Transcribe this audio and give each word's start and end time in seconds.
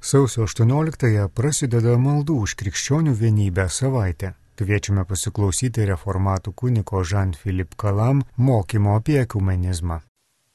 Sausio 0.00 0.46
18-ąją 0.48 1.26
prasideda 1.36 1.98
maldų 2.00 2.38
už 2.46 2.54
krikščionių 2.56 3.12
vienybę 3.20 3.66
savaitė. 3.68 4.30
Kviečiame 4.56 5.02
pasiklausyti 5.04 5.84
reformatų 5.90 6.54
kuniko 6.56 7.02
Jean-Philippe 7.04 7.76
Kalam 7.76 8.22
mokymo 8.36 8.94
apie 8.96 9.18
ekumenizmą. 9.20 9.98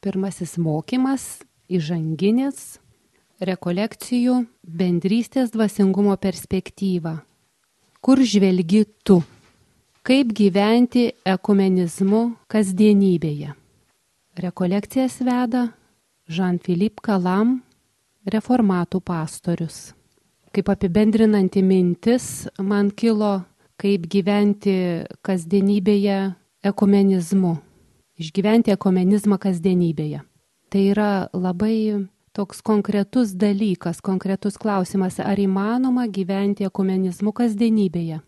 Pirmasis 0.02 0.58
mokymas- 0.58 1.46
įžanginis 1.78 2.80
rekolekcijų 3.40 4.48
bendrystės 4.66 5.54
dvasingumo 5.54 6.18
perspektyva. 6.18 7.22
Kur 8.02 8.18
žvelgi 8.18 8.86
tu? 9.04 9.22
Kaip 10.02 10.34
gyventi 10.34 11.12
ekumenizmu 11.26 12.34
kasdienybėje? 12.50 13.54
Rekolekcijas 14.42 15.22
veda 15.22 15.70
Jean-Philippe 16.30 17.02
Kalam 17.02 17.62
reformatų 18.26 19.02
pastorius. 19.06 19.94
Kaip 20.56 20.70
apibendrinanti 20.72 21.62
mintis 21.66 22.48
man 22.64 22.90
kilo, 22.96 23.44
kaip 23.82 24.08
gyventi 24.08 25.04
kasdienybėje 25.26 26.20
ekumenizmu, 26.66 27.56
išgyventi 28.22 28.74
ekumenizmą 28.74 29.38
kasdienybėje. 29.42 30.24
Tai 30.72 30.84
yra 30.92 31.10
labai 31.36 32.08
toks 32.36 32.62
konkretus 32.66 33.36
dalykas, 33.36 34.02
konkretus 34.04 34.58
klausimas, 34.60 35.20
ar 35.20 35.40
įmanoma 35.40 36.08
gyventi 36.12 36.68
ekumenizmu 36.68 37.32
kasdienybėje. 37.36 38.22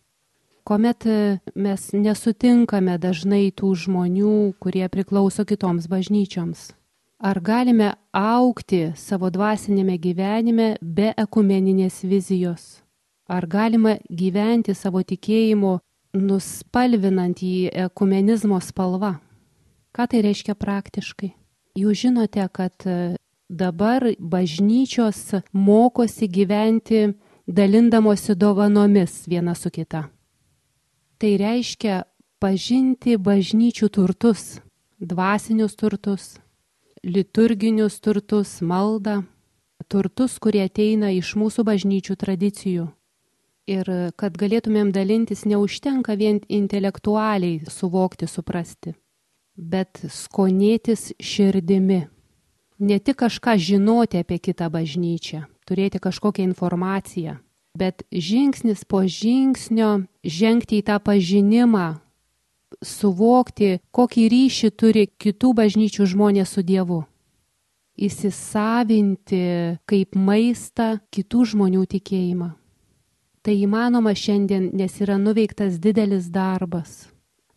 Kuomet 0.67 1.07
mes 1.55 1.83
nesutinkame 1.95 2.97
dažnai 2.99 3.53
tų 3.55 3.71
žmonių, 3.87 4.33
kurie 4.59 4.83
priklauso 4.91 5.47
kitoms 5.47 5.87
bažnyčioms. 5.87 6.73
Ar 7.17 7.39
galime 7.41 7.95
aukti 8.13 8.91
savo 8.93 9.31
dvasinėme 9.33 9.95
gyvenime 9.97 10.75
be 10.81 11.15
ekumeninės 11.17 12.03
vizijos? 12.05 12.83
Ar 13.25 13.47
galima 13.49 13.95
gyventi 14.05 14.75
savo 14.77 15.01
tikėjimu 15.01 15.79
nuspalvinant 16.13 17.41
jį 17.41 17.73
ekumenizmo 17.87 18.61
spalva? 18.61 19.15
Ką 19.97 20.05
tai 20.05 20.21
reiškia 20.27 20.53
praktiškai? 20.53 21.31
Jūs 21.73 22.05
žinote, 22.05 22.45
kad 22.53 22.85
dabar 23.49 24.11
bažnyčios 24.19 25.41
mokosi 25.53 26.29
gyventi 26.29 27.07
dalindamosi 27.47 28.37
dovanomis 28.37 29.23
viena 29.25 29.55
su 29.57 29.73
kita. 29.73 30.05
Tai 31.17 31.37
reiškia 31.41 32.03
pažinti 32.37 33.17
bažnyčių 33.17 33.89
turtus, 33.89 34.59
dvasinius 35.01 35.73
turtus, 35.73 36.35
liturginius 37.03 37.99
turtus, 37.99 38.59
maldą, 38.61 39.23
turtus, 39.87 40.37
kurie 40.39 40.63
ateina 40.65 41.11
iš 41.13 41.35
mūsų 41.39 41.65
bažnyčių 41.67 42.15
tradicijų. 42.19 42.87
Ir 43.67 43.89
kad 44.15 44.37
galėtumėm 44.39 44.93
dalintis, 44.95 45.43
neužtenka 45.43 46.15
vien 46.15 46.39
intelektualiai 46.47 47.65
suvokti, 47.67 48.27
suprasti, 48.27 48.95
bet 49.57 49.99
skonėtis 50.07 51.11
širdimi. 51.19 52.05
Ne 52.79 52.99
tik 53.03 53.19
kažką 53.25 53.57
žinoti 53.59 54.21
apie 54.21 54.37
kitą 54.39 54.69
bažnyčią, 54.71 55.43
turėti 55.67 55.99
kažkokią 55.99 56.45
informaciją, 56.47 57.39
bet 57.75 58.05
žingsnis 58.13 58.85
po 58.87 59.03
žingsnio 59.03 60.07
žengti 60.23 60.79
į 60.79 60.85
tą 60.87 60.99
pažinimą, 61.03 61.97
suvokti, 62.83 63.77
kokį 63.91 64.27
ryšį 64.31 64.69
turi 64.77 65.05
kitų 65.19 65.53
bažnyčių 65.57 66.07
žmonės 66.13 66.53
su 66.55 66.63
Dievu. 66.65 67.03
Įsisavinti 67.97 69.41
kaip 69.89 70.15
maistą 70.15 70.97
kitų 71.09 71.45
žmonių 71.53 71.85
tikėjimą. 71.89 72.51
Tai 73.41 73.55
įmanoma 73.55 74.13
šiandien, 74.13 74.69
nes 74.75 74.99
yra 75.01 75.17
nuveiktas 75.17 75.79
didelis 75.81 76.27
darbas. 76.29 77.07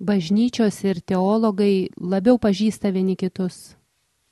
Bažnyčios 0.00 0.78
ir 0.86 1.02
teologai 1.04 1.90
labiau 1.98 2.38
pažįsta 2.40 2.92
vieni 2.94 3.18
kitus. 3.20 3.74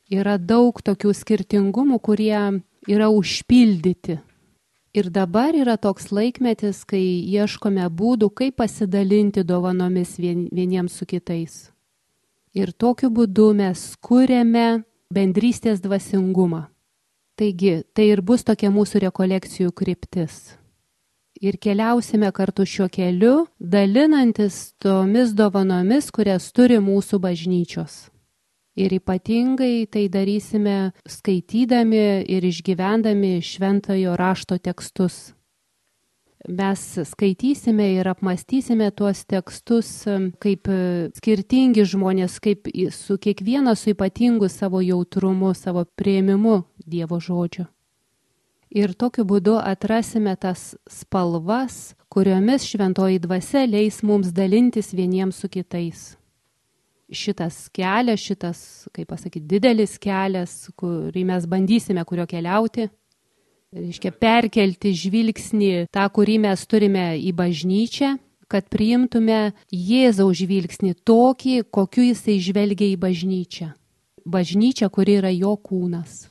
Yra 0.09 0.39
daug 0.39 0.81
tokių 0.81 1.13
skirtingumų, 1.13 1.99
kurie 2.01 2.63
yra 2.89 3.11
užpildyti 3.13 4.23
Ir 4.97 5.11
dabar 5.13 5.53
yra 5.53 5.77
toks 5.77 6.09
laikmetis, 6.13 6.81
kai 6.89 7.03
ieškome 7.29 7.85
būdų, 7.93 8.31
kaip 8.33 8.57
pasidalinti 8.57 9.45
dovanomis 9.45 10.17
vien, 10.17 10.47
vieniems 10.49 10.97
su 10.97 11.07
kitais. 11.07 11.69
Ir 12.57 12.73
tokiu 12.73 13.11
būdu 13.13 13.53
mes 13.55 13.83
kūrėme 14.01 14.83
bendrystės 15.13 15.83
dvasingumą. 15.85 16.67
Taigi, 17.39 17.85
tai 17.95 18.09
ir 18.15 18.25
bus 18.25 18.43
tokia 18.43 18.73
mūsų 18.75 19.05
rekolekcijų 19.05 19.71
kryptis. 19.77 20.57
Ir 21.39 21.61
keliausime 21.63 22.33
kartu 22.35 22.65
šiuo 22.67 22.89
keliu, 22.91 23.47
dalinantis 23.61 24.73
tomis 24.83 25.37
dovanomis, 25.39 26.09
kurias 26.11 26.49
turi 26.51 26.81
mūsų 26.83 27.21
bažnyčios. 27.23 28.09
Ir 28.79 28.93
ypatingai 28.95 29.89
tai 29.91 30.05
darysime 30.07 30.93
skaitydami 31.03 32.23
ir 32.31 32.45
išgyvendami 32.47 33.41
šventojo 33.43 34.15
rašto 34.17 34.59
tekstus. 34.63 35.33
Mes 36.47 36.83
skaitysime 37.11 37.89
ir 37.97 38.07
apmastysime 38.07 38.93
tuos 38.95 39.25
tekstus 39.27 39.91
kaip 40.39 40.71
skirtingi 41.19 41.83
žmonės, 41.91 42.39
kaip 42.39 42.71
su 42.95 43.19
kiekvieno 43.19 43.75
su 43.75 43.91
ypatingu 43.97 44.47
savo 44.49 44.79
jautrumu, 44.85 45.51
savo 45.59 45.83
prieimimu 45.99 46.63
Dievo 46.87 47.19
žodžio. 47.19 47.67
Ir 48.71 48.95
tokiu 48.95 49.25
būdu 49.27 49.57
atrasime 49.59 50.37
tas 50.37 50.77
spalvas, 50.87 51.97
kuriomis 52.13 52.69
šventoji 52.69 53.19
dvasia 53.27 53.67
leis 53.67 54.05
mums 54.07 54.31
dalintis 54.31 54.95
vieniems 54.95 55.43
su 55.43 55.51
kitais 55.51 56.18
šitas 57.11 57.67
kelias, 57.73 58.21
šitas, 58.21 58.61
kaip 58.93 59.09
pasakyti, 59.09 59.47
didelis 59.49 59.97
kelias, 60.01 60.69
kurį 60.79 61.25
mes 61.29 61.47
bandysime 61.49 62.05
kurio 62.09 62.27
keliauti, 62.29 62.89
reiškia 63.75 64.13
perkelti 64.17 64.95
žvilgsnį 64.97 65.73
tą, 65.93 66.07
kurį 66.13 66.39
mes 66.47 66.65
turime 66.69 67.11
į 67.21 67.35
bažnyčią, 67.37 68.15
kad 68.49 68.69
priimtume 68.73 69.53
Jėzaus 69.73 70.41
žvilgsnį 70.41 70.95
tokį, 71.05 71.61
kokiu 71.71 72.09
jisai 72.09 72.39
žvelgia 72.41 72.89
į 72.95 72.97
bažnyčią. 73.01 73.73
Bažnyčia, 74.29 74.89
kuri 74.93 75.19
yra 75.21 75.33
jo 75.33 75.55
kūnas. 75.57 76.27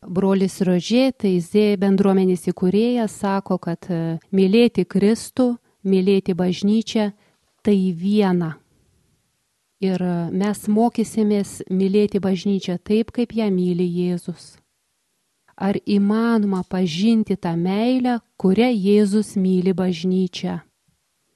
Brolis 0.00 0.62
Rožė, 0.64 1.10
tai 1.12 1.34
Zė 1.44 1.76
bendruomenės 1.80 2.46
įkūrėjas, 2.48 3.18
sako, 3.20 3.58
kad 3.60 3.84
e, 3.92 4.16
mylėti 4.32 4.86
Kristų, 4.88 5.52
mylėti 5.84 6.32
bažnyčią, 6.36 7.10
tai 7.60 7.76
viena. 7.92 8.54
Ir 9.80 10.02
mes 10.36 10.58
mokysimės 10.68 11.62
mylėti 11.72 12.20
bažnyčią 12.20 12.76
taip, 12.84 13.14
kaip 13.16 13.32
ją 13.32 13.46
myli 13.48 13.86
Jėzus. 13.88 14.58
Ar 15.56 15.78
įmanoma 15.88 16.60
pažinti 16.68 17.36
tą 17.40 17.54
meilę, 17.56 18.18
kurią 18.36 18.68
Jėzus 18.76 19.38
myli 19.40 19.72
bažnyčią? 19.72 20.58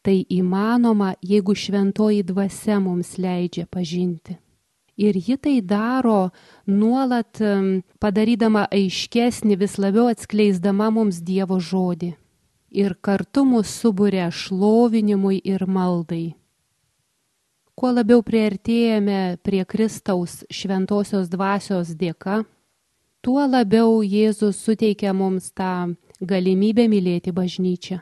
Tai 0.04 0.16
įmanoma, 0.28 1.14
jeigu 1.24 1.56
šventoji 1.56 2.20
dvasia 2.28 2.76
mums 2.84 3.16
leidžia 3.16 3.64
pažinti. 3.64 4.36
Ir 5.00 5.16
ji 5.16 5.38
tai 5.40 5.56
daro 5.64 6.30
nuolat 6.68 7.40
padarydama 7.96 8.68
aiškesnį, 8.68 9.56
vis 9.56 9.80
labiau 9.80 10.12
atskleisdama 10.12 10.92
mums 10.92 11.24
Dievo 11.24 11.56
žodį. 11.56 12.12
Ir 12.76 12.94
kartu 13.00 13.48
mus 13.48 13.72
subūrė 13.80 14.28
šlovinimui 14.28 15.40
ir 15.40 15.64
maldai. 15.64 16.36
Kuo 17.74 17.90
labiau 17.90 18.22
prieartėjame 18.22 19.40
prie 19.42 19.64
Kristaus 19.66 20.44
šventosios 20.46 21.26
dvasios 21.26 21.90
dėka, 21.98 22.44
tuo 23.18 23.42
labiau 23.50 23.98
Jėzus 24.06 24.60
suteikia 24.62 25.10
mums 25.10 25.50
tą 25.50 25.96
galimybę 26.22 26.86
mylėti 26.92 27.34
bažnyčią. 27.34 27.98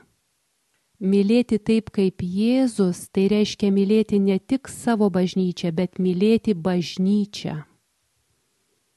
Mylėti 1.03 1.57
taip 1.59 1.89
kaip 1.91 2.21
Jėzus, 2.21 3.09
tai 3.11 3.25
reiškia 3.33 3.73
mylėti 3.73 4.21
ne 4.21 4.37
tik 4.39 4.69
savo 4.69 5.09
bažnyčią, 5.11 5.73
bet 5.75 5.97
mylėti 5.99 6.53
bažnyčią. 6.55 7.57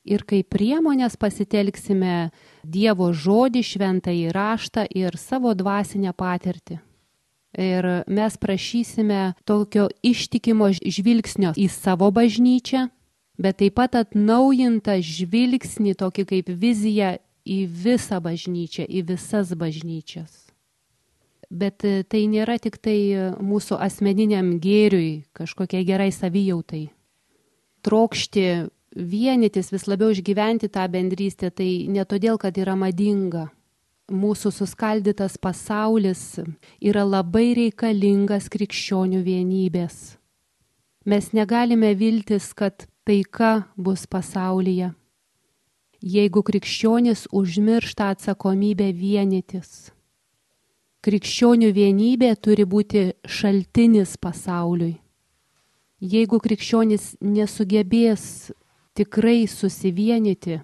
Ir 0.05 0.25
kaip 0.27 0.51
priemonės 0.53 1.15
pasitelksime 1.17 2.29
Dievo 2.61 3.07
žodį, 3.09 3.63
šventą 3.65 4.13
įraštą 4.13 4.85
ir 4.93 5.17
savo 5.17 5.55
dvasinę 5.57 6.13
patirtį. 6.13 6.77
Ir 7.55 7.85
mes 8.07 8.37
prašysime 8.37 9.33
tokio 9.47 9.87
ištikimo 10.03 10.67
žvilgsnio 10.75 11.53
į 11.55 11.69
savo 11.71 12.09
bažnyčią, 12.11 12.89
bet 13.39 13.61
taip 13.61 13.77
pat 13.79 13.95
atnaujintą 13.95 14.97
žvilgsnį, 14.99 15.95
tokį 15.95 16.25
kaip 16.31 16.51
viziją 16.51 17.15
į 17.47 17.59
visą 17.69 18.19
bažnyčią, 18.19 18.83
į 18.83 19.05
visas 19.07 19.53
bažnyčias. 19.55 20.45
Bet 21.47 21.85
e, 21.85 22.03
tai 22.03 22.25
nėra 22.27 22.57
tik 22.59 22.81
tai 22.83 22.97
mūsų 23.39 23.77
asmeniniam 23.79 24.57
gėriui, 24.59 25.23
kažkokiai 25.37 25.85
gerai 25.87 26.11
savijautai. 26.11 26.89
Trokšti 27.85 28.47
vienytis, 28.95 29.69
vis 29.71 29.85
labiau 29.87 30.11
išgyventi 30.11 30.71
tą 30.71 30.87
bendrystę, 30.91 31.51
tai 31.51 31.85
ne 31.91 32.03
todėl, 32.03 32.39
kad 32.41 32.57
yra 32.57 32.75
madinga. 32.79 33.49
Mūsų 34.05 34.51
suskaldytas 34.53 35.39
pasaulis 35.41 36.37
yra 36.77 37.01
labai 37.01 37.55
reikalingas 37.57 38.51
krikščionių 38.53 39.23
vienybės. 39.25 40.19
Mes 41.09 41.31
negalime 41.33 41.95
viltis, 41.97 42.51
kad 42.53 42.85
taika 43.01 43.65
bus 43.73 44.03
pasaulyje. 44.05 44.91
Jeigu 46.05 46.43
krikščionis 46.45 47.23
užmiršta 47.33 48.11
atsakomybę 48.13 48.91
vienytis. 48.93 49.89
Krikščionių 51.01 51.71
vienybė 51.73 52.29
turi 52.37 52.65
būti 52.65 53.07
šaltinis 53.25 54.19
pasauliui. 54.21 54.99
Jeigu 55.97 56.37
krikščionis 56.45 57.15
nesugebės 57.25 58.51
tikrai 58.93 59.47
susivienyti, 59.49 60.59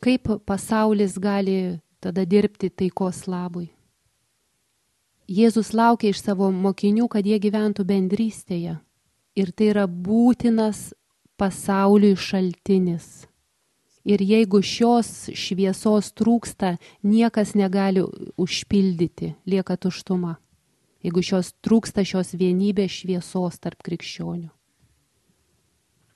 kaip 0.00 0.32
pasaulis 0.48 1.18
gali 1.20 1.76
tada 2.00 2.24
dirbti 2.24 2.70
taikos 2.70 3.26
labui? 3.30 3.68
Jėzus 5.28 5.74
laukia 5.76 6.08
iš 6.14 6.22
savo 6.24 6.48
mokinių, 6.48 7.04
kad 7.12 7.26
jie 7.28 7.36
gyventų 7.36 7.84
bendrystėje. 7.84 8.78
Ir 9.36 9.50
tai 9.52 9.70
yra 9.74 9.84
būtinas 9.84 10.94
pasauliui 11.36 12.16
šaltinis. 12.16 13.28
Ir 14.08 14.24
jeigu 14.24 14.62
šios 14.64 15.28
šviesos 15.36 16.14
trūksta, 16.16 16.78
niekas 17.04 17.52
negali 17.52 18.06
užpildyti, 18.40 19.34
lieka 19.44 19.76
tuštuma. 19.76 20.38
Jeigu 21.04 21.22
šios 21.22 21.52
trūksta 21.62 22.06
šios 22.08 22.32
vienybės 22.32 23.02
šviesos 23.02 23.60
tarp 23.60 23.84
krikščionių. 23.84 24.48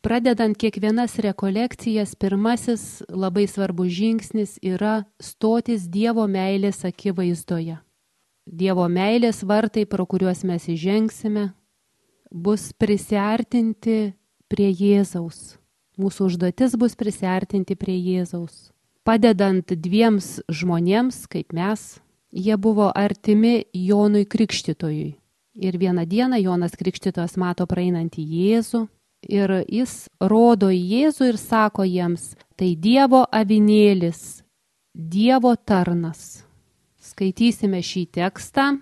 Pradedant 0.02 0.56
kiekvienas 0.58 1.12
rekolekcijas, 1.22 2.16
pirmasis 2.19 3.04
labai 3.06 3.44
svarbus 3.46 3.93
žingsnis 3.94 4.56
yra 4.58 5.04
stotis 5.22 5.84
Dievo 5.87 6.25
meilės 6.26 6.81
akivaizdoje. 6.88 7.76
Dievo 8.43 8.88
meilės 8.90 9.44
vartai, 9.46 9.84
pro 9.87 10.02
kuriuos 10.02 10.40
mes 10.43 10.64
įžengsime, 10.72 11.52
bus 12.34 12.72
prisartinti 12.75 14.16
prie 14.50 14.72
Jėzaus. 14.75 15.54
Mūsų 15.94 16.26
užduotis 16.32 16.75
bus 16.75 16.99
prisartinti 16.99 17.76
prie 17.78 17.94
Jėzaus. 17.94 18.72
Padedant 19.06 19.70
dviems 19.70 20.40
žmonėms, 20.50 21.28
kaip 21.31 21.54
mes, 21.54 22.00
jie 22.34 22.56
buvo 22.58 22.88
artimi 22.90 23.69
Jonui 23.70 24.26
Krikštytojui. 24.26 25.12
Ir 25.62 25.78
vieną 25.78 26.08
dieną 26.10 26.43
Jonas 26.43 26.75
Krikštytojas 26.75 27.38
mato 27.38 27.69
praeinantį 27.70 28.26
Jėzų 28.26 28.82
ir 29.28 29.64
jis 29.69 30.08
rodo 30.20 30.70
į 30.72 30.80
Jėzų 30.94 31.32
ir 31.32 31.40
sako 31.40 31.86
jiems, 31.88 32.32
tai 32.56 32.74
Dievo 32.76 33.24
avinėlis, 33.30 34.42
Dievo 34.94 35.54
tarnas. 35.56 36.42
Skaitysime 37.02 37.82
šį 37.82 38.06
tekstą 38.14 38.72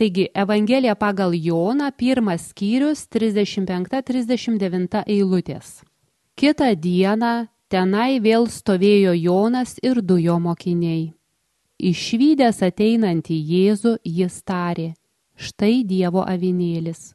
Taigi, 0.00 0.28
Evangelija 0.34 0.94
pagal 0.94 1.34
Joną, 1.34 1.90
pirmas 1.92 2.46
skyrius, 2.48 3.02
35-39 3.12 5.02
eilutės. 5.04 5.82
Kita 6.40 6.70
diena 6.72 7.48
tenai 7.68 8.16
vėl 8.24 8.48
stovėjo 8.48 9.12
Jonas 9.12 9.76
ir 9.84 10.00
du 10.00 10.16
jo 10.16 10.38
mokiniai. 10.40 11.12
Išvykęs 11.76 12.62
ateinantį 12.64 13.36
Jėzų, 13.52 13.92
jis 14.08 14.40
tarė, 14.40 14.94
štai 15.36 15.84
Dievo 15.84 16.24
avinėlis. 16.24 17.12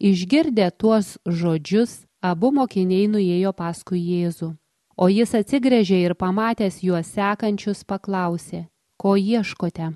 Išgirdę 0.00 0.70
tuos 0.72 1.18
žodžius, 1.28 2.06
abu 2.22 2.52
mokiniai 2.54 3.08
nuėjo 3.10 3.52
paskui 3.52 4.00
Jėzų. 4.00 4.52
O 4.96 5.08
jis 5.08 5.34
atsigrėžė 5.34 5.98
ir 6.06 6.14
pamatęs 6.14 6.82
juos 6.84 7.08
sekančius 7.16 7.82
paklausė, 7.84 8.66
ko 8.96 9.16
ieškote? 9.16 9.92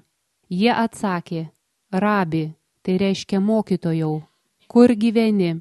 Jie 0.51 0.73
atsakė, 0.73 1.49
Rabi, 1.93 2.55
tai 2.83 2.97
reiškia 2.99 3.41
mokytojau, 3.41 4.23
kur 4.67 4.95
gyveni? 4.95 5.61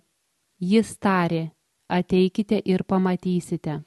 Jis 0.60 0.96
tarė, 0.98 1.52
ateikite 1.90 2.62
ir 2.66 2.84
pamatysite. 2.88 3.82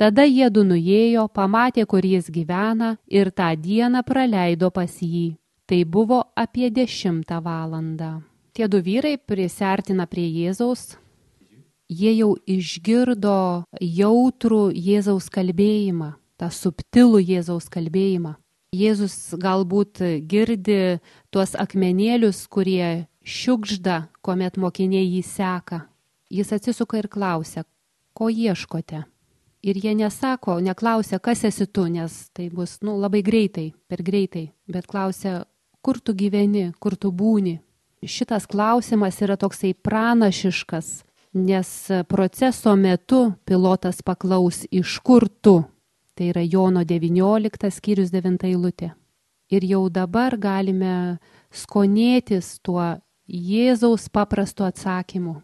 Tada 0.00 0.24
jie 0.24 0.48
du 0.48 0.64
nuėjo, 0.64 1.26
pamatė, 1.28 1.84
kur 1.84 2.06
jis 2.06 2.30
gyvena 2.32 2.94
ir 3.06 3.28
tą 3.36 3.52
dieną 3.52 4.00
praleido 4.02 4.70
pas 4.72 4.94
jį. 5.02 5.36
Tai 5.68 5.84
buvo 5.84 6.22
apie 6.34 6.70
dešimtą 6.72 7.42
valandą. 7.44 8.22
Tie 8.56 8.66
du 8.66 8.80
vyrai 8.82 9.18
prisartina 9.18 10.06
prie 10.10 10.24
Jėzaus. 10.26 10.96
Jie 11.90 12.12
jau 12.14 12.36
išgirdo 12.46 13.66
jautrų 13.82 14.68
Jėzaus 14.70 15.26
kalbėjimą, 15.34 16.12
tą 16.38 16.50
subtilų 16.54 17.18
Jėzaus 17.18 17.66
kalbėjimą. 17.72 18.36
Jėzus 18.70 19.34
galbūt 19.34 19.98
girdi 20.30 21.00
tuos 21.34 21.56
akmenėlius, 21.58 22.44
kurie 22.46 23.08
šiukžda, 23.26 24.04
kuomet 24.22 24.54
mokiniai 24.54 25.08
jį 25.08 25.24
seka. 25.26 25.80
Jis 26.30 26.52
atsisuka 26.54 27.00
ir 27.00 27.10
klausia, 27.10 27.64
ko 28.14 28.30
ieškote. 28.30 29.02
Ir 29.66 29.76
jie 29.82 29.96
nesako, 29.98 30.60
neklausia, 30.62 31.18
kas 31.18 31.42
esi 31.44 31.66
tu, 31.66 31.88
nes 31.90 32.30
tai 32.30 32.46
bus 32.54 32.78
nu, 32.86 32.94
labai 33.02 33.24
greitai, 33.26 33.72
per 33.90 34.06
greitai, 34.06 34.52
bet 34.70 34.86
klausia, 34.86 35.42
kur 35.82 35.98
tu 35.98 36.14
gyveni, 36.14 36.70
kur 36.78 36.94
tu 36.94 37.10
būni. 37.10 37.58
Šitas 38.00 38.46
klausimas 38.48 39.18
yra 39.20 39.34
toksai 39.36 39.74
pranašiškas, 39.74 41.00
nes 41.34 41.68
proceso 42.08 42.76
metu 42.76 43.32
pilotas 43.44 44.02
paklaus, 44.02 44.64
iš 44.70 44.98
kur 45.04 45.28
tu, 45.28 45.60
Tai 46.20 46.28
yra 46.28 46.42
Jono 46.44 46.82
19 46.84 47.70
skyrius 47.72 48.10
9 48.12 48.44
eilutė. 48.44 48.90
Ir 49.48 49.64
jau 49.64 49.86
dabar 49.88 50.34
galime 50.36 51.16
skonėtis 51.48 52.58
tuo 52.60 52.98
Jėzaus 53.24 54.10
paprastu 54.12 54.66
atsakymu. 54.68 55.38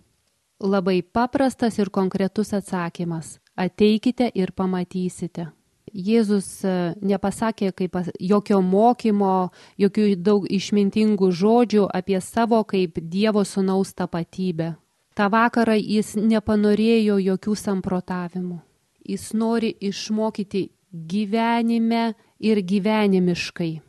Labai 0.61 1.01
paprastas 1.01 1.79
ir 1.81 1.89
konkretus 1.89 2.53
atsakymas. 2.53 3.39
Ateikite 3.57 4.29
ir 4.37 4.53
pamatysite. 4.53 5.49
Jėzus 5.89 6.61
e, 6.61 6.77
nepasakė 7.01 7.73
kaip 7.73 7.97
jokio 8.21 8.61
mokymo, 8.61 9.49
jokių 9.81 10.11
daug 10.21 10.45
išmintingų 10.45 11.31
žodžių 11.33 11.89
apie 11.89 12.21
savo 12.21 12.61
kaip 12.69 13.01
Dievo 13.01 13.49
sunaus 13.49 13.97
tapatybę. 13.97 14.75
Ta 15.17 15.31
vakarą 15.33 15.75
jis 15.81 16.15
nepanorėjo 16.21 17.17
jokių 17.25 17.55
samprotavimų 17.57 18.61
jis 19.09 19.33
nori 19.33 19.75
išmokyti 19.81 20.69
gyvenime 20.93 22.15
ir 22.41 22.63
gyvenimiškai. 22.63 23.81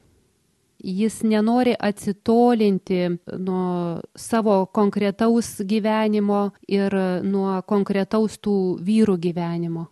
Jis 0.78 1.24
nenori 1.24 1.74
atsitolinti 1.80 3.00
nuo 3.38 4.02
savo 4.16 4.66
konkretaus 4.66 5.62
gyvenimo 5.66 6.52
ir 6.70 6.94
nuo 7.26 7.62
konkretaus 7.66 8.38
tų 8.38 8.58
vyrų 8.86 9.18
gyvenimo. 9.18 9.88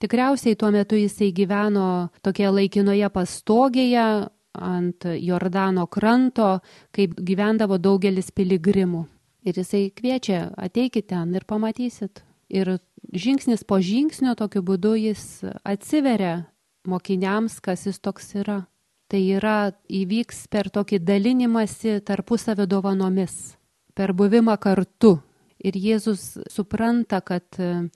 Tikriausiai 0.00 0.56
tuo 0.56 0.72
metu 0.72 0.96
jisai 0.96 1.30
gyveno 1.36 2.08
tokia 2.24 2.50
laikinoje 2.50 3.10
pastogėje 3.12 4.06
ant 4.52 5.04
Jordano 5.20 5.86
kranto, 5.86 6.60
kaip 6.92 7.14
gyvendavo 7.20 7.78
daugelis 7.78 8.32
piligrimų. 8.32 9.04
Ir 9.42 9.58
jisai 9.58 9.90
kviečia, 9.90 10.52
ateikite 10.56 11.14
ten 11.16 11.34
ir 11.34 11.44
pamatysit. 11.48 12.22
Ir 12.52 12.78
žingsnis 13.10 13.64
po 13.66 13.80
žingsnio 13.82 14.36
tokiu 14.38 14.62
būdu 14.62 14.94
jis 15.00 15.42
atsiveria 15.66 16.44
mokiniams, 16.86 17.58
kas 17.60 17.86
jis 17.88 17.98
toks 17.98 18.34
yra. 18.38 18.62
Tai 19.10 19.20
yra 19.20 19.72
įvyks 19.92 20.46
per 20.52 20.70
tokį 20.72 21.02
dalinimąsi 21.04 21.98
tarpusavio 22.06 22.66
dovanomis, 22.70 23.56
per 23.94 24.14
buvimą 24.16 24.56
kartu. 24.62 25.18
Ir 25.62 25.76
Jėzus 25.78 26.38
supranta, 26.50 27.20
kad 27.20 27.44
e, 27.60 27.90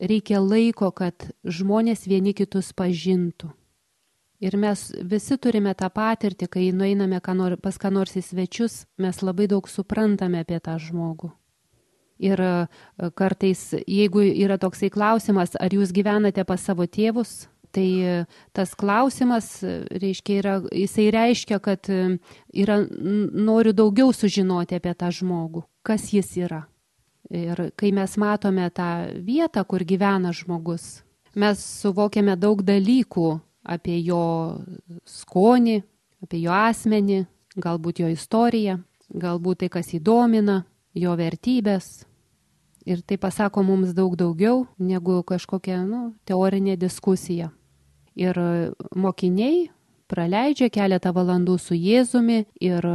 reikia 0.00 0.40
laiko, 0.40 0.92
kad 0.94 1.28
žmonės 1.44 2.06
vieni 2.08 2.32
kitus 2.32 2.70
pažintų. 2.72 3.50
Ir 4.42 4.56
mes 4.58 4.88
visi 5.06 5.36
turime 5.38 5.70
tą 5.78 5.86
patirtį, 5.94 6.48
kai 6.50 6.64
nueiname 6.74 7.20
pas 7.62 7.76
ką 7.78 7.92
nors 7.94 8.16
į 8.18 8.22
svečius, 8.26 8.86
mes 8.98 9.22
labai 9.22 9.46
daug 9.46 9.68
suprantame 9.70 10.42
apie 10.42 10.58
tą 10.58 10.74
žmogų. 10.82 11.30
Ir 12.22 12.40
e, 12.42 12.66
kartais, 13.14 13.72
jeigu 13.86 14.22
yra 14.22 14.58
toksai 14.58 14.90
klausimas, 14.90 15.54
ar 15.58 15.70
jūs 15.70 15.92
gyvenate 15.94 16.42
pas 16.46 16.60
savo 16.60 16.86
tėvus, 16.86 17.46
tai 17.70 17.86
e, 18.02 18.16
tas 18.52 18.74
klausimas, 18.74 19.62
e, 19.62 19.84
reiškia, 20.02 20.38
yra, 20.42 20.56
jisai 20.74 21.06
reiškia, 21.14 21.60
kad 21.62 21.86
yra, 21.86 22.80
noriu 22.90 23.72
daugiau 23.72 24.10
sužinoti 24.10 24.78
apie 24.78 24.94
tą 24.98 25.10
žmogų, 25.14 25.62
kas 25.86 26.10
jis 26.14 26.34
yra. 26.42 26.64
Ir 27.30 27.70
kai 27.78 27.94
mes 27.94 28.18
matome 28.18 28.66
tą 28.74 28.90
vietą, 29.22 29.62
kur 29.64 29.86
gyvena 29.86 30.34
žmogus, 30.34 31.04
mes 31.38 31.62
suvokiame 31.78 32.34
daug 32.36 32.66
dalykų 32.66 33.30
apie 33.62 33.98
jo 34.04 34.22
skonį, 35.08 35.80
apie 36.22 36.42
jo 36.44 36.54
asmenį, 36.54 37.24
galbūt 37.56 38.02
jo 38.02 38.08
istoriją, 38.12 38.78
galbūt 39.12 39.64
tai, 39.64 39.72
kas 39.72 39.92
įdomina, 39.96 40.62
jo 40.96 41.14
vertybės, 41.16 42.02
Ir 42.86 43.02
tai 43.06 43.16
pasako 43.18 43.62
mums 43.62 43.94
daug 43.94 44.16
daugiau 44.18 44.66
negu 44.78 45.22
kažkokia 45.22 45.82
nu, 45.86 46.14
teorinė 46.26 46.74
diskusija. 46.76 47.52
Ir 48.18 48.36
mokiniai 48.98 49.68
praleidžia 50.10 50.68
keletą 50.72 51.12
valandų 51.14 51.56
su 51.62 51.78
Jėzumi 51.78 52.42
ir 52.60 52.88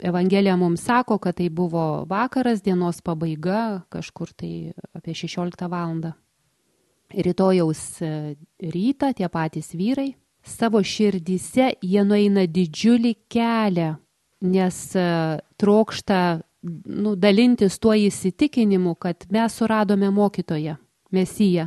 Evangelija 0.00 0.56
mums 0.58 0.86
sako, 0.88 1.20
kad 1.22 1.36
tai 1.38 1.50
buvo 1.52 2.06
vakaras, 2.10 2.64
dienos 2.64 3.02
pabaiga, 3.04 3.84
kažkur 3.92 4.32
tai 4.32 4.72
apie 4.96 5.14
16 5.14 5.68
valandą. 5.68 6.14
Rytojaus 7.10 8.00
rytą 8.60 9.12
tie 9.18 9.28
patys 9.28 9.72
vyrai 9.74 10.12
savo 10.42 10.82
širdyse 10.82 11.72
jie 11.82 12.04
nueina 12.04 12.46
didžiulį 12.48 13.14
kelią, 13.30 13.94
nes 14.40 14.78
trokšta 15.60 16.20
nu, 16.84 17.16
dalintis 17.16 17.78
tuo 17.80 17.94
įsitikinimu, 17.96 18.94
kad 19.00 19.26
mes 19.32 19.56
suradome 19.56 20.10
mokytoją, 20.10 20.76
Mesiją. 21.10 21.66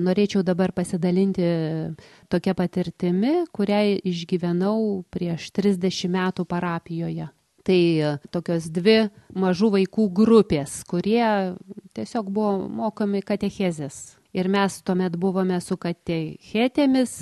Norėčiau 0.00 0.40
dabar 0.46 0.70
pasidalinti 0.72 1.44
tokia 2.32 2.54
patirtimi, 2.56 3.42
kurią 3.52 3.98
išgyvenau 4.08 5.02
prieš 5.12 5.50
30 5.52 6.08
metų 6.08 6.46
parapijoje. 6.48 7.26
Tai 7.66 7.80
tokios 8.32 8.70
dvi 8.72 9.10
mažų 9.36 9.68
vaikų 9.76 10.06
grupės, 10.16 10.80
kurie 10.88 11.24
tiesiog 11.96 12.30
buvo 12.32 12.68
mokomi 12.68 13.20
katechezės. 13.26 14.16
Ir 14.32 14.48
mes 14.48 14.78
tuomet 14.86 15.16
buvome 15.20 15.58
su 15.60 15.76
katechetėmis 15.76 17.14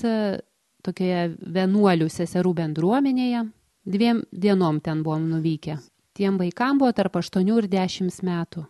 tokioje 0.85 1.23
vienuolių 1.42 2.09
seserų 2.12 2.54
bendruomenėje. 2.61 3.47
Dviem 3.88 4.23
dienom 4.33 4.83
ten 4.85 5.02
buvom 5.02 5.25
nuvykę. 5.30 5.78
Tiem 6.18 6.37
vaikam 6.38 6.78
buvo 6.78 6.92
tarp 6.92 7.16
8 7.16 7.40
ir 7.47 7.68
10 7.71 8.23
metų. 8.26 8.66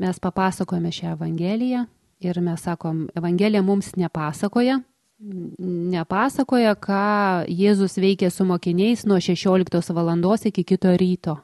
Mes 0.00 0.18
papasakojame 0.20 0.92
šią 0.92 1.14
Evangeliją 1.16 1.86
ir 2.20 2.40
mes 2.40 2.62
sakom, 2.64 3.06
Evangelija 3.16 3.62
mums 3.62 3.94
nepasakoja, 3.96 4.80
nepasakoja, 5.18 6.74
ką 6.76 7.46
Jėzus 7.48 7.96
veikė 8.00 8.30
su 8.30 8.44
mokiniais 8.44 9.06
nuo 9.08 9.18
16 9.20 9.94
valandos 9.96 10.46
iki 10.48 10.64
kito 10.64 10.92
ryto. 10.96 11.38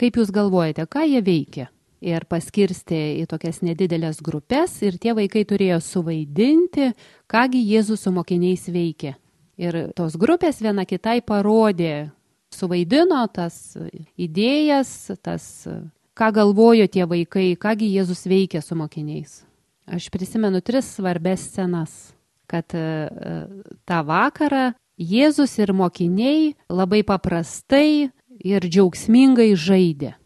Kaip 0.00 0.16
jūs 0.16 0.32
galvojate, 0.32 0.86
ką 0.88 1.04
jie 1.04 1.20
veikė? 1.20 1.68
Ir 2.00 2.24
paskirstė 2.24 3.20
į 3.20 3.26
tokias 3.28 3.60
nedidelės 3.60 4.22
grupės 4.24 4.78
ir 4.80 4.96
tie 4.96 5.12
vaikai 5.12 5.42
turėjo 5.44 5.82
suvaidinti, 5.84 6.94
kągi 7.28 7.60
Jėzus 7.60 8.06
su 8.06 8.12
mokiniais 8.14 8.64
veikė. 8.72 9.18
Ir 9.60 9.76
tos 9.92 10.16
grupės 10.16 10.62
viena 10.64 10.86
kitai 10.88 11.18
parodė, 11.20 12.08
suvaidino 12.56 13.20
tas 13.28 13.76
idėjas, 14.16 15.12
tas, 15.20 15.44
ką 16.16 16.30
galvojo 16.40 16.88
tie 16.88 17.04
vaikai, 17.04 17.52
kągi 17.60 17.92
Jėzus 17.98 18.24
veikia 18.24 18.64
su 18.64 18.80
mokiniais. 18.80 19.42
Aš 19.84 20.08
prisimenu 20.08 20.62
tris 20.64 20.88
svarbes 20.96 21.44
scenas, 21.50 22.14
kad 22.50 22.66
tą 22.70 24.00
vakarą 24.06 24.70
Jėzus 25.00 25.54
ir 25.56 25.70
mokiniai 25.72 26.50
labai 26.68 27.00
paprastai 27.08 28.10
ir 28.44 28.66
džiaugsmingai 28.66 29.54
žaidė. 29.56 30.16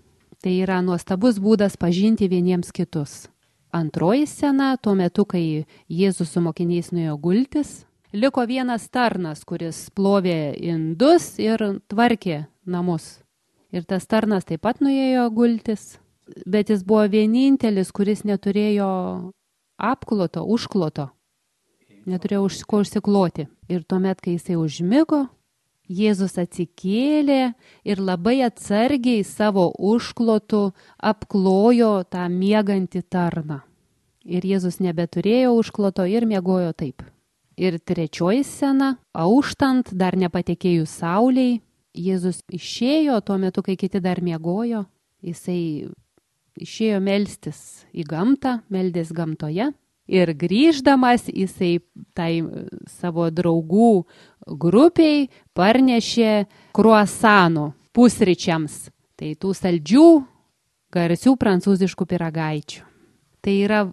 Tai 0.42 0.54
yra 0.64 0.80
nuostabus 0.82 1.38
būdas 1.38 1.78
pažinti 1.78 2.26
vieniems 2.28 2.72
kitus. 2.74 3.28
Antroji 3.74 4.26
scena, 4.26 4.74
tuo 4.76 4.96
metu, 4.98 5.24
kai 5.24 5.64
Jėzus 5.86 6.34
su 6.34 6.42
mokiniais 6.42 6.90
nuėjo 6.90 7.14
gultis, 7.22 7.84
liko 8.12 8.44
vienas 8.46 8.88
tarnas, 8.90 9.44
kuris 9.46 9.88
plovė 9.94 10.54
indus 10.58 11.36
ir 11.38 11.62
tvarkė 11.90 12.44
namus. 12.66 13.20
Ir 13.74 13.86
tas 13.86 14.06
tarnas 14.06 14.46
taip 14.46 14.62
pat 14.62 14.82
nuėjo 14.82 15.26
gultis, 15.34 15.98
bet 16.46 16.70
jis 16.70 16.84
buvo 16.86 17.06
vienintelis, 17.10 17.90
kuris 17.94 18.22
neturėjo 18.26 18.90
apkloto, 19.78 20.44
užkloto, 20.46 21.08
neturėjo 22.10 22.44
už 22.48 22.60
ko 22.68 22.82
užsikloti. 22.84 23.48
Ir 23.68 23.84
tuomet, 23.88 24.20
kai 24.20 24.36
jisai 24.36 24.58
užmygo, 24.60 25.24
Jėzus 25.84 26.38
atsikėlė 26.40 27.52
ir 27.84 28.00
labai 28.00 28.38
atsargiai 28.46 29.20
savo 29.20 29.66
užklotu 29.76 30.70
apklojo 30.96 32.06
tą 32.08 32.24
miegantį 32.32 33.02
tarną. 33.12 33.60
Ir 34.24 34.46
Jėzus 34.48 34.80
nebeturėjo 34.80 35.52
užkloto 35.58 36.06
ir 36.08 36.24
miegojo 36.24 36.72
taip. 36.72 37.04
Ir 37.60 37.76
trečioji 37.78 38.46
scena, 38.48 38.94
auštant, 39.12 39.92
dar 39.92 40.16
nepatekėjus 40.16 40.96
sauliai, 41.04 41.60
Jėzus 41.94 42.40
išėjo 42.50 43.20
tuo 43.22 43.36
metu, 43.38 43.62
kai 43.62 43.76
kiti 43.78 44.00
dar 44.02 44.18
miegojo, 44.24 44.86
jisai 45.22 45.92
išėjo 46.58 46.98
melstis 47.04 47.84
į 47.94 48.06
gamtą, 48.08 48.62
meldės 48.72 49.12
gamtoje. 49.14 49.68
Ir 50.10 50.34
grįždamas 50.36 51.30
jisai 51.32 51.78
tai 52.12 52.44
savo 52.92 53.30
draugų 53.32 54.04
grupiai 54.44 55.30
parnešė 55.56 56.44
kruasanų 56.76 57.70
pusryčiams. 57.96 58.88
Tai 59.14 59.32
tų 59.40 59.54
saldžių, 59.56 60.08
garsių 60.92 61.36
prancūziškų 61.40 62.06
piragaičių. 62.10 62.80
Tai 63.44 63.54
yra 63.64 63.84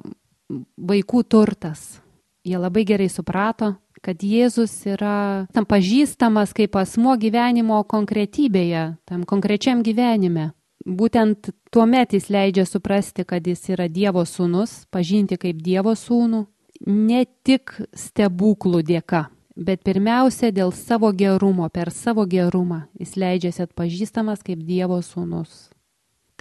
vaikų 0.75 1.23
turtas 1.29 2.01
jie 2.43 2.57
labai 2.57 2.83
gerai 2.85 3.09
suprato, 3.09 3.75
kad 4.01 4.23
Jėzus 4.25 4.73
yra 4.89 5.45
tam 5.53 5.67
pažįstamas 5.69 6.55
kaip 6.57 6.75
asmo 6.79 7.13
gyvenimo 7.21 7.81
konkretybėje, 7.85 8.97
tam 9.05 9.25
konkrečiam 9.29 9.83
gyvenime. 9.85 10.51
Būtent 10.85 11.51
tuo 11.69 11.85
met 11.85 12.13
jis 12.13 12.29
leidžia 12.33 12.65
suprasti, 12.65 13.25
kad 13.25 13.45
jis 13.45 13.69
yra 13.69 13.87
Dievo 13.87 14.23
sūnus, 14.25 14.85
pažinti 14.89 15.37
kaip 15.37 15.61
Dievo 15.61 15.93
sūnų, 15.93 16.45
ne 16.87 17.25
tik 17.45 17.75
stebuklų 17.93 18.81
dėka, 18.87 19.27
bet 19.55 19.83
pirmiausia 19.85 20.49
dėl 20.51 20.73
savo 20.73 21.11
gerumo, 21.13 21.69
per 21.69 21.91
savo 21.93 22.25
gerumą 22.25 22.87
jis 22.99 23.13
leidžiasi 23.15 23.67
atpažįstamas 23.67 24.41
kaip 24.41 24.63
Dievo 24.65 24.97
sūnus. 25.05 25.69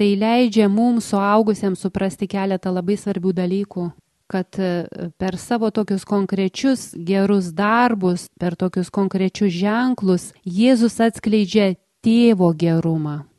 Tai 0.01 0.09
leidžia 0.17 0.71
mums 0.73 1.11
suaugusiems 1.13 1.83
suprasti 1.85 2.25
keletą 2.31 2.73
labai 2.73 2.97
svarbių 2.97 3.35
dalykų, 3.37 3.91
kad 4.31 4.57
e, 4.57 4.87
per 5.21 5.37
savo 5.37 5.69
tokius 5.75 6.07
konkrečius 6.09 6.95
gerus 6.97 7.51
darbus, 7.53 8.31
per 8.41 8.57
tokius 8.57 8.89
konkrečius 8.89 9.53
ženklus 9.53 10.31
Jėzus 10.47 10.97
atskleidžia 11.05 11.75
tėvo 12.01 12.55
gerumą. 12.57 13.30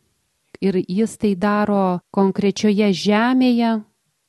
Ir 0.61 0.77
jis 0.85 1.17
tai 1.17 1.33
daro 1.35 2.01
konkrečioje 2.13 2.91
žemėje, 2.93 3.79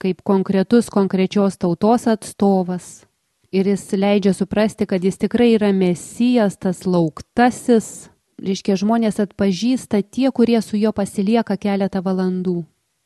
kaip 0.03 0.23
konkretus 0.25 0.89
konkrečios 0.91 1.59
tautos 1.61 2.09
atstovas. 2.09 3.05
Ir 3.53 3.69
jis 3.69 3.85
leidžia 3.93 4.33
suprasti, 4.33 4.89
kad 4.89 5.05
jis 5.05 5.21
tikrai 5.21 5.53
yra 5.59 5.75
mesijas, 5.77 6.57
tas 6.57 6.87
lauktasis. 6.89 8.09
Reiškia, 8.43 8.79
žmonės 8.81 9.21
atpažįsta 9.23 10.01
tie, 10.03 10.31
kurie 10.33 10.59
su 10.65 10.81
juo 10.81 10.91
pasilieka 10.97 11.61
keletą 11.61 12.01
valandų 12.03 12.63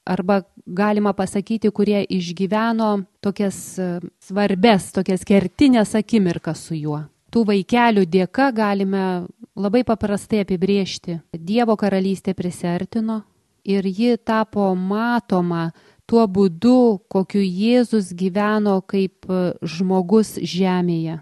arba 0.06 0.42
galima 0.66 1.12
pasakyti, 1.12 1.70
kurie 1.70 2.04
išgyveno 2.08 3.02
tokias 3.20 3.58
e, 3.78 3.88
svarbes, 4.22 4.92
tokias 4.94 5.26
kertinės 5.26 5.96
akimirkas 5.98 6.62
su 6.68 6.78
juo. 6.78 7.02
Tų 7.32 7.42
vaikelių 7.48 8.06
dėka 8.06 8.50
galime 8.54 9.26
labai 9.56 9.82
paprastai 9.84 10.44
apibriežti. 10.44 11.20
Dievo 11.32 11.76
karalystė 11.76 12.36
prisertino 12.38 13.22
ir 13.64 13.86
ji 13.86 14.16
tapo 14.16 14.72
matoma 14.74 15.72
tuo 16.06 16.26
būdu, 16.30 17.02
kokiu 17.10 17.42
Jėzus 17.42 18.12
gyveno 18.14 18.78
kaip 18.86 19.26
e, 19.26 19.54
žmogus 19.62 20.36
žemėje. 20.38 21.20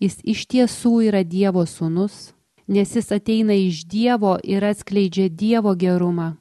Jis 0.00 0.20
iš 0.24 0.46
tiesų 0.48 0.94
yra 1.12 1.20
Dievo 1.22 1.66
sūnus, 1.68 2.32
nes 2.66 2.96
jis 2.96 3.12
ateina 3.12 3.54
iš 3.54 3.84
Dievo 3.84 4.38
ir 4.42 4.64
atskleidžia 4.64 5.28
Dievo 5.28 5.76
gerumą 5.76 6.32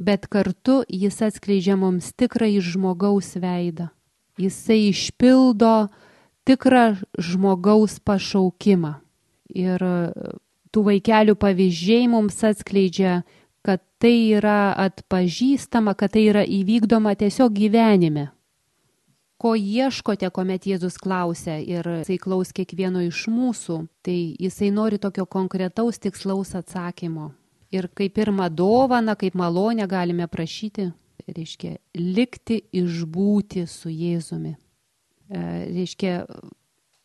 bet 0.00 0.26
kartu 0.32 0.80
jis 0.88 1.20
atskleidžia 1.22 1.76
mums 1.76 2.12
tikrąjį 2.16 2.60
žmogaus 2.72 3.34
veidą. 3.40 3.90
Jisai 4.40 4.88
išpildo 4.90 5.90
tikrą 6.50 6.98
žmogaus 7.14 8.00
pašaukimą. 8.02 8.96
Ir 9.54 9.82
tų 10.70 10.82
vaikelių 10.86 11.36
pavyzdžiai 11.38 12.10
mums 12.10 12.42
atskleidžia, 12.46 13.22
kad 13.66 13.82
tai 14.02 14.32
yra 14.34 14.74
atpažįstama, 14.88 15.94
kad 15.94 16.14
tai 16.16 16.26
yra 16.32 16.44
įvykdoma 16.44 17.14
tiesiog 17.18 17.54
gyvenime. 17.54 18.30
Ko 19.40 19.54
ieškote, 19.56 20.28
kuomet 20.28 20.66
Jėzus 20.68 20.98
klausia 21.00 21.56
ir 21.64 21.86
jisai 22.02 22.18
klaus 22.20 22.52
kiekvieno 22.52 23.00
iš 23.06 23.24
mūsų, 23.32 23.86
tai 24.04 24.36
jisai 24.36 24.68
nori 24.74 25.00
tokio 25.00 25.24
konkretaus 25.24 25.96
tikslaus 26.02 26.52
atsakymo 26.58 27.30
ir 27.72 27.88
kaip 27.94 28.14
pirmą 28.18 28.50
dovaną, 28.50 29.14
kaip 29.16 29.34
malonę 29.34 29.86
galime 29.88 30.26
prašyti, 30.28 30.90
reiškia, 31.30 31.76
likti 31.94 32.60
išbūti 32.74 33.66
su 33.70 33.88
Jėzumi. 33.88 34.56
E, 35.30 35.40
reiškia, 35.70 36.24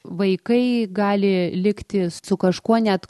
vaikai 0.05 0.87
gali 0.91 1.51
likti 1.55 2.09
su 2.09 2.37
kažkuo 2.37 2.79
net, 2.81 3.05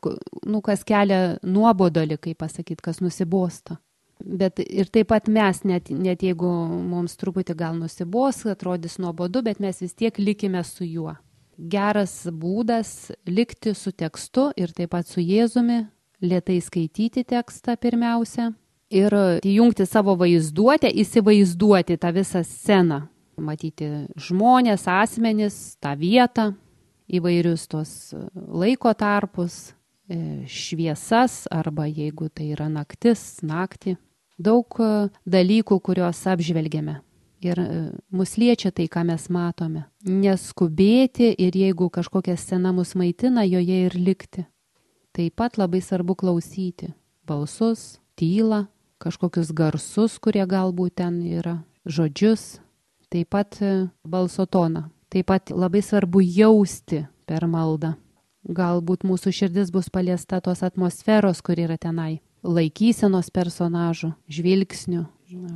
nu, 0.45 0.61
kas 0.61 0.83
kelia 0.87 1.37
nuobodolį, 1.43 2.19
kaip 2.21 2.39
pasakyti, 2.43 2.83
kas 2.83 3.01
nusibosta. 3.03 3.79
Bet 4.25 4.61
ir 4.63 4.87
taip 4.91 5.09
pat 5.11 5.27
mes, 5.27 5.61
net, 5.67 5.91
net 5.91 6.23
jeigu 6.23 6.49
mums 6.87 7.17
truputį 7.19 7.55
gal 7.59 7.75
nusibos, 7.77 8.45
atrodys 8.47 8.97
nuobodu, 8.99 9.43
bet 9.43 9.59
mes 9.59 9.81
vis 9.83 9.93
tiek 9.93 10.19
likime 10.19 10.63
su 10.63 10.87
juo. 10.87 11.15
Geras 11.55 12.25
būdas 12.31 13.11
likti 13.27 13.75
su 13.75 13.91
tekstu 13.91 14.49
ir 14.59 14.71
taip 14.75 14.91
pat 14.95 15.07
su 15.07 15.23
Jėzumi, 15.23 15.85
lietai 16.23 16.59
skaityti 16.63 17.23
tekstą 17.27 17.75
pirmiausia 17.79 18.51
ir 18.91 19.15
įjungti 19.43 19.87
savo 19.87 20.15
vaizduotę, 20.19 20.89
įsivaizduoti 20.91 21.99
tą 21.99 22.11
visą 22.15 22.43
sceną. 22.43 23.05
Matyti 23.37 24.07
žmonės, 24.19 24.85
asmenis, 24.91 25.75
tą 25.83 25.95
vietą, 25.99 26.53
įvairius 27.11 27.67
tos 27.71 27.91
laiko 28.33 28.93
tarpus, 28.97 29.73
e, 30.09 30.45
šviesas 30.47 31.45
arba 31.51 31.87
jeigu 31.89 32.29
tai 32.29 32.51
yra 32.55 32.69
naktis, 32.71 33.41
naktį. 33.45 33.97
Daug 34.37 34.79
e, 34.79 35.09
dalykų, 35.25 35.79
kuriuos 35.79 36.25
apžvelgiame. 36.31 36.99
Ir 37.45 37.61
e, 37.61 37.69
mus 38.15 38.35
liečia 38.41 38.71
tai, 38.71 38.87
ką 38.91 39.05
mes 39.07 39.29
matome. 39.29 39.85
Neskubėti 40.07 41.29
ir 41.37 41.55
jeigu 41.55 41.91
kažkokia 41.93 42.37
scena 42.39 42.73
mus 42.75 42.95
maitina, 42.95 43.45
joje 43.45 43.85
ir 43.87 43.97
likti. 43.99 44.45
Taip 45.15 45.37
pat 45.39 45.59
labai 45.59 45.79
svarbu 45.79 46.17
klausyti 46.19 46.91
balsus, 47.25 47.99
tylą, 48.19 48.65
kažkokius 48.99 49.51
garsus, 49.55 50.17
kurie 50.19 50.43
galbūt 50.47 50.97
ten 51.01 51.21
yra, 51.23 51.59
žodžius, 51.85 52.59
taip 53.09 53.29
pat 53.33 53.59
e, 53.61 53.87
balso 54.07 54.45
toną. 54.45 54.87
Taip 55.09 55.29
pat 55.31 55.51
labai 55.53 55.81
svarbu 55.85 56.21
jausti 56.23 57.05
per 57.25 57.47
maldą. 57.47 57.95
Galbūt 58.45 59.05
mūsų 59.07 59.33
širdis 59.33 59.71
bus 59.73 59.89
paliesta 59.89 60.41
tos 60.41 60.61
atmosferos, 60.65 61.41
kur 61.41 61.57
yra 61.57 61.77
tenai. 61.81 62.19
Laikysenos 62.45 63.31
personažų, 63.33 64.11
žvilgsnių 64.29 65.05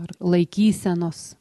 ar 0.01 0.13
laikysenos. 0.20 1.36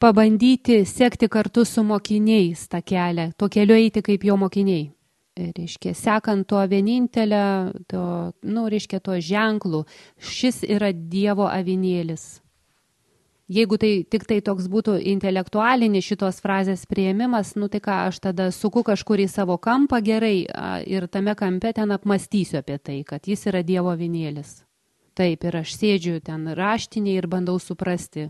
Pabandyti 0.00 0.84
sekti 0.88 1.28
kartu 1.28 1.64
su 1.68 1.84
mokiniais 1.84 2.66
tą 2.72 2.80
kelią, 2.84 3.30
tuo 3.36 3.48
keliu 3.52 3.76
eiti 3.76 4.02
kaip 4.04 4.24
jo 4.24 4.36
mokiniai 4.40 4.90
reiškia, 5.36 5.94
sekant 5.94 6.46
tuo 6.48 6.62
vienintelę, 6.68 7.72
to, 7.88 8.32
nu, 8.42 8.66
reiškia, 8.72 9.00
tuo 9.00 9.18
ženklu, 9.20 9.84
šis 10.18 10.62
yra 10.64 10.92
Dievo 10.92 11.48
avinėlis. 11.50 12.40
Jeigu 13.46 13.76
tai 13.78 14.02
tik 14.10 14.24
tai 14.26 14.40
toks 14.42 14.66
būtų 14.66 14.96
intelektualinis 15.06 16.02
šitos 16.02 16.40
frazės 16.42 16.82
prieimimas, 16.90 17.52
nu 17.54 17.68
tai 17.70 17.78
ką, 17.78 17.98
aš 18.10 18.18
tada 18.24 18.48
suku 18.50 18.82
kažkur 18.82 19.22
į 19.22 19.28
savo 19.30 19.54
kampą 19.62 20.00
gerai 20.02 20.48
ir 20.90 21.06
tame 21.06 21.36
kampe 21.38 21.70
ten 21.76 21.94
apmastysiu 21.94 22.58
apie 22.58 22.80
tai, 22.82 23.04
kad 23.06 23.22
jis 23.30 23.46
yra 23.46 23.62
Dievo 23.62 23.92
avinėlis. 23.94 24.64
Taip, 25.14 25.46
ir 25.46 25.60
aš 25.62 25.76
sėdžiu 25.78 26.18
ten 26.26 26.42
raštinėje 26.58 27.22
ir 27.22 27.28
bandau 27.30 27.60
suprasti, 27.62 28.26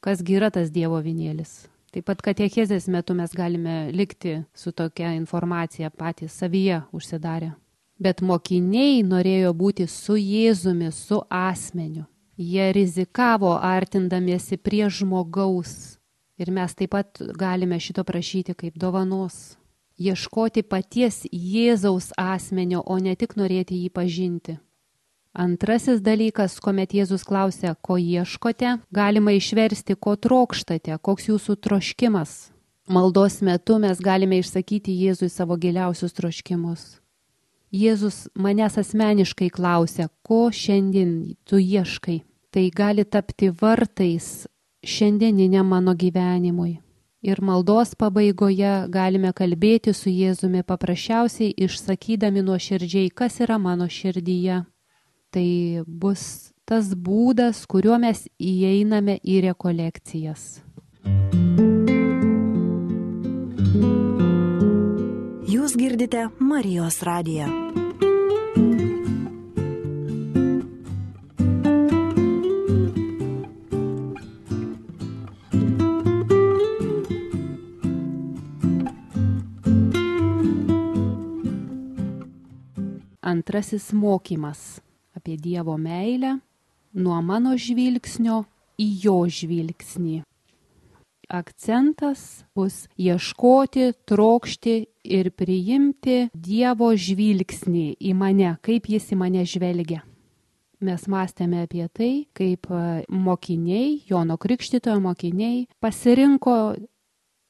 kasgi 0.00 0.38
yra 0.38 0.52
tas 0.54 0.70
Dievo 0.70 1.02
avinėlis. 1.02 1.66
Taip 1.90 2.06
pat 2.06 2.22
katechezės 2.22 2.86
metu 2.86 3.18
mes 3.18 3.34
galime 3.34 3.90
likti 3.90 4.36
su 4.54 4.70
tokia 4.70 5.10
informacija 5.18 5.90
patys 5.90 6.38
savyje 6.38 6.84
užsidarę. 6.94 7.50
Bet 7.98 8.22
mokiniai 8.22 9.02
norėjo 9.02 9.50
būti 9.50 9.90
su 9.90 10.14
Jėzumi, 10.14 10.94
su 10.94 11.18
asmeniu. 11.26 12.06
Jie 12.40 12.72
rizikavo 12.72 13.58
artindamiesi 13.62 14.56
prie 14.56 14.86
žmogaus. 14.88 15.98
Ir 16.40 16.48
mes 16.50 16.72
taip 16.72 16.94
pat 16.94 17.18
galime 17.36 17.76
šito 17.76 18.00
prašyti 18.04 18.54
kaip 18.56 18.78
dovanos. 18.80 19.58
Ieškoti 20.00 20.62
paties 20.64 21.26
Jėzaus 21.28 22.14
asmenio, 22.16 22.80
o 22.86 22.96
ne 22.96 23.12
tik 23.12 23.36
norėti 23.36 23.76
jį 23.82 23.90
pažinti. 23.92 24.54
Antrasis 25.36 26.00
dalykas, 26.00 26.56
kuomet 26.64 26.96
Jėzus 26.96 27.26
klausia, 27.28 27.74
ko 27.76 27.98
ieškote, 28.00 28.78
galima 28.88 29.36
išversti, 29.36 29.98
ko 30.00 30.16
trokštate, 30.16 30.96
koks 30.96 31.28
jūsų 31.28 31.58
troškimas. 31.60 32.48
Maldos 32.88 33.42
metu 33.44 33.76
mes 33.84 34.00
galime 34.00 34.40
išsakyti 34.40 34.96
Jėzui 34.96 35.28
savo 35.28 35.60
giliausius 35.60 36.16
troškimus. 36.16 36.88
Jėzus 37.68 38.30
manęs 38.32 38.80
asmeniškai 38.80 39.52
klausia, 39.52 40.08
ko 40.24 40.48
šiandien 40.48 41.36
tu 41.44 41.60
ieškai. 41.60 42.22
Tai 42.50 42.64
gali 42.74 43.04
tapti 43.04 43.50
vartais 43.50 44.46
šiandieniniam 44.82 45.66
mano 45.66 45.94
gyvenimui. 45.94 46.80
Ir 47.22 47.42
maldos 47.44 47.92
pabaigoje 48.00 48.88
galime 48.88 49.30
kalbėti 49.36 49.92
su 49.94 50.08
Jėzumi 50.08 50.64
paprasčiausiai 50.64 51.52
išsakydami 51.66 52.42
nuo 52.42 52.56
širdžiai, 52.56 53.12
kas 53.12 53.42
yra 53.44 53.58
mano 53.60 53.86
širdyje 53.86 54.62
tai 55.30 55.82
bus 55.86 56.52
tas 56.66 56.92
būdas, 56.94 57.64
kuriuo 57.70 57.98
mes 58.02 58.26
įeiname 58.38 59.18
į 59.22 59.40
rekolekcijas. 59.48 60.60
Jūs 65.50 65.74
girdite 65.78 66.28
Marijos 66.38 67.02
radiją. 67.06 67.50
Antrasis 83.50 83.92
mokymas 83.92 84.80
apie 85.16 85.36
Dievo 85.36 85.74
meilę 85.78 86.36
nuo 86.94 87.16
mano 87.18 87.56
žvilgsnio 87.58 88.44
į 88.78 88.86
jo 89.02 89.14
žvilgsnį. 89.26 90.20
Akcentas 91.26 92.44
bus 92.54 92.84
ieškoti, 92.94 93.88
trokšti 94.06 94.76
ir 95.02 95.32
priimti 95.34 96.28
Dievo 96.30 96.92
žvilgsnį 96.94 97.98
į 97.98 98.14
mane, 98.14 98.52
kaip 98.62 98.86
jis 98.86 99.10
į 99.10 99.18
mane 99.18 99.42
žvelgia. 99.42 100.04
Mes 100.78 101.10
mąstėme 101.10 101.66
apie 101.66 101.88
tai, 101.90 102.12
kaip 102.30 102.70
mokiniai, 103.10 103.98
Jono 104.06 104.38
Krikštitojo 104.38 105.02
mokiniai, 105.02 105.66
pasirinko 105.82 106.54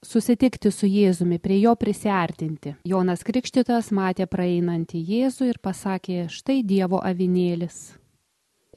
susitikti 0.07 0.71
su 0.73 0.89
Jėzumi, 0.89 1.39
prie 1.39 1.61
jo 1.61 1.75
prisartinti. 1.77 2.75
Jonas 2.89 3.25
Krikštytas 3.27 3.91
matė 3.95 4.27
praeinantį 4.31 5.01
Jėzų 5.13 5.51
ir 5.53 5.59
pasakė, 5.63 6.27
štai 6.33 6.63
Dievo 6.65 7.01
avinėlis. 7.05 7.91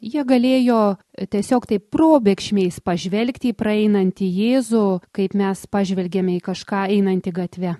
Jie 0.03 0.25
galėjo 0.27 0.97
tiesiog 1.31 1.63
taip 1.69 1.85
probėgšmiais 1.95 2.81
pažvelgti 2.83 3.53
į 3.53 3.55
praeinantį 3.55 4.27
Jėzų, 4.27 4.87
kaip 5.15 5.35
mes 5.39 5.63
pažvelgėme 5.71 6.35
į 6.35 6.43
kažką 6.43 6.87
einantį 6.91 7.31
gatvę. 7.37 7.77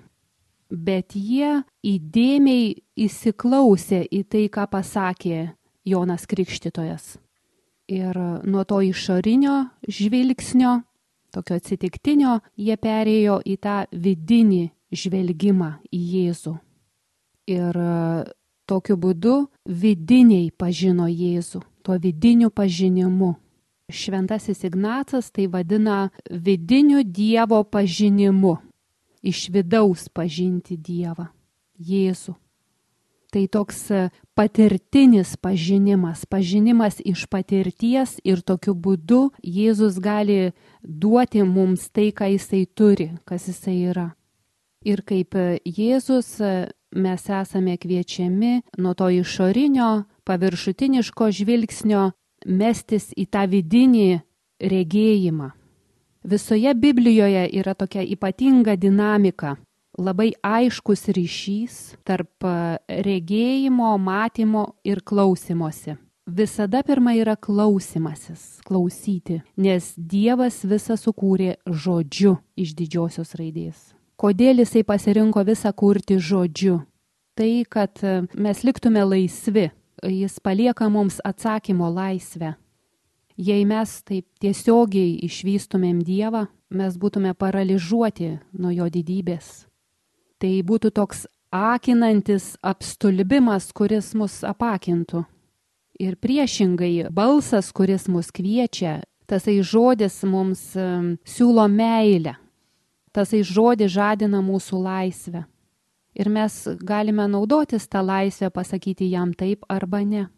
Bet 0.72 1.12
jie 1.12 1.60
įdėmiai 1.84 2.72
įsiklausė 2.96 4.00
į 4.08 4.22
tai, 4.24 4.46
ką 4.48 4.64
pasakė 4.72 5.52
Jonas 5.84 6.24
Krikštytojas. 6.26 7.18
Ir 7.92 8.16
nuo 8.48 8.64
to 8.64 8.80
išorinio 8.80 9.66
žvilgsnio 9.84 10.78
tokio 11.34 11.58
atsitiktinio, 11.58 12.38
jie 12.56 12.76
perėjo 12.80 13.40
į 13.44 13.56
tą 13.62 13.76
vidinį 13.90 14.62
žvelgimą 14.94 15.70
į 15.92 16.00
Jėzų. 16.14 16.54
Ir 17.50 17.78
e, 17.78 17.94
tokiu 18.70 18.96
būdu 19.00 19.34
vidiniai 19.66 20.52
pažino 20.56 21.08
Jėzų, 21.10 21.62
tuo 21.84 21.98
vidiniu 22.00 22.50
pažinimu. 22.50 23.34
Šventasis 23.92 24.64
Ignacas 24.64 25.28
tai 25.28 25.44
vadina 25.52 26.08
vidiniu 26.30 27.02
Dievo 27.04 27.60
pažinimu, 27.68 28.56
iš 29.20 29.50
vidaus 29.52 30.08
pažinti 30.08 30.78
Dievą, 30.80 31.28
Jėzų. 31.76 32.38
Tai 33.34 33.48
toks 33.50 33.90
e, 33.90 34.00
patirtinis 34.38 35.32
pažinimas, 35.42 36.22
pažinimas 36.30 37.00
iš 37.02 37.24
patirties 37.26 38.20
ir 38.22 38.44
tokiu 38.46 38.76
būdu 38.78 39.32
Jėzus 39.42 39.98
gali 39.98 40.52
duoti 40.86 41.42
mums 41.42 41.88
tai, 41.90 42.12
ką 42.14 42.28
jisai 42.30 42.62
turi, 42.78 43.08
kas 43.26 43.48
jisai 43.50 43.74
yra. 43.90 44.06
Ir 44.86 45.02
kaip 45.02 45.34
e, 45.34 45.58
Jėzus 45.66 46.30
e, 46.38 46.52
mes 46.94 47.26
esame 47.26 47.74
kviečiami 47.74 48.52
nuo 48.78 48.94
to 48.94 49.10
išorinio, 49.10 50.04
paviršutiniško 50.22 51.32
žvilgsnio 51.34 52.12
mestis 52.46 53.10
į 53.18 53.26
tą 53.34 53.48
vidinį 53.50 54.08
regėjimą. 54.62 55.50
Visoje 56.22 56.70
Biblijoje 56.78 57.48
yra 57.50 57.74
tokia 57.74 58.06
ypatinga 58.14 58.78
dinamika 58.78 59.56
labai 59.98 60.32
aiškus 60.42 61.08
ryšys 61.14 61.76
tarp 62.06 62.46
regėjimo, 62.88 63.94
matymo 63.98 64.74
ir 64.84 65.02
klausimosi. 65.04 65.98
Visada 66.24 66.80
pirma 66.82 67.12
yra 67.18 67.34
klausimasis, 67.36 68.62
klausyti, 68.64 69.42
nes 69.60 69.90
Dievas 69.96 70.62
visą 70.64 70.96
sukūrė 70.96 71.58
žodžiu 71.68 72.38
iš 72.56 72.72
didžiosios 72.78 73.34
raidės. 73.36 73.92
Kodėl 74.16 74.62
jisai 74.62 74.86
pasirinko 74.88 75.42
visą 75.44 75.74
kurti 75.76 76.16
žodžiu? 76.16 76.78
Tai, 77.36 77.50
kad 77.68 78.00
mes 78.38 78.62
liktume 78.64 79.02
laisvi, 79.04 79.68
jis 80.00 80.38
palieka 80.40 80.88
mums 80.88 81.20
atsakymo 81.24 81.90
laisvę. 81.92 82.54
Jei 83.36 83.66
mes 83.66 83.90
taip 84.06 84.24
tiesiogiai 84.40 85.18
išvystumėm 85.26 86.00
Dievą, 86.06 86.46
mes 86.70 86.96
būtume 86.96 87.34
paralyžiuoti 87.34 88.30
nuo 88.62 88.70
jo 88.70 88.86
didybės. 88.88 89.66
Tai 90.44 90.52
būtų 90.68 90.90
toks 90.92 91.24
akinantis 91.54 92.50
apstulbimas, 92.60 93.70
kuris 93.72 94.10
mus 94.18 94.42
apakintų. 94.44 95.22
Ir 96.04 96.18
priešingai, 96.20 97.08
balsas, 97.14 97.70
kuris 97.72 98.04
mus 98.12 98.28
kviečia, 98.34 98.98
tasai 99.30 99.62
žodis 99.64 100.20
mums 100.28 100.66
siūlo 101.24 101.64
meilę. 101.72 102.36
Tasai 103.14 103.40
žodis 103.46 103.94
žadina 103.94 104.42
mūsų 104.44 104.84
laisvę. 104.84 105.46
Ir 106.14 106.30
mes 106.30 106.60
galime 106.84 107.24
naudotis 107.30 107.88
tą 107.88 108.04
laisvę 108.04 108.52
pasakyti 108.52 109.08
jam 109.10 109.32
taip 109.32 109.64
arba 109.70 110.04
ne 110.04 110.28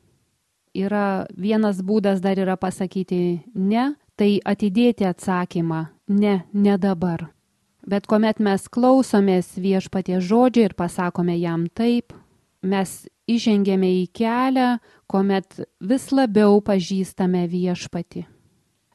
yra 0.77 1.27
vienas 1.37 1.81
būdas 1.83 2.21
dar 2.21 2.39
yra 2.39 2.57
pasakyti 2.61 3.41
ne, 3.55 3.95
tai 4.17 4.39
atidėti 4.45 5.09
atsakymą 5.09 5.87
ne, 6.09 6.41
ne 6.53 6.77
dabar. 6.79 7.31
Bet 7.87 8.09
kuomet 8.11 8.41
mes 8.43 8.65
klausomės 8.67 9.53
viešpatie 9.63 10.19
žodžio 10.19 10.65
ir 10.67 10.75
pasakome 10.75 11.37
jam 11.39 11.69
taip, 11.71 12.17
mes 12.67 12.95
įžengėme 13.31 13.91
į 14.03 14.07
kelią, 14.17 14.71
kuomet 15.07 15.61
vis 15.79 16.09
labiau 16.11 16.59
pažįstame 16.67 17.45
viešpati. 17.51 18.25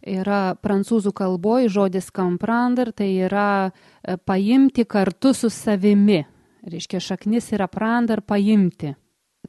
Yra 0.01 0.57
prancūzų 0.57 1.13
kalboje 1.13 1.69
žodis 1.69 2.09
comprendre, 2.11 2.91
tai 2.91 3.11
yra 3.21 3.69
e, 3.69 4.17
paimti 4.17 4.83
kartu 4.89 5.31
su 5.37 5.51
savimi. 5.53 6.23
Reiškia, 6.65 6.99
šaknis 6.99 7.51
yra 7.53 7.69
prandar 7.69 8.23
paimti. 8.25 8.95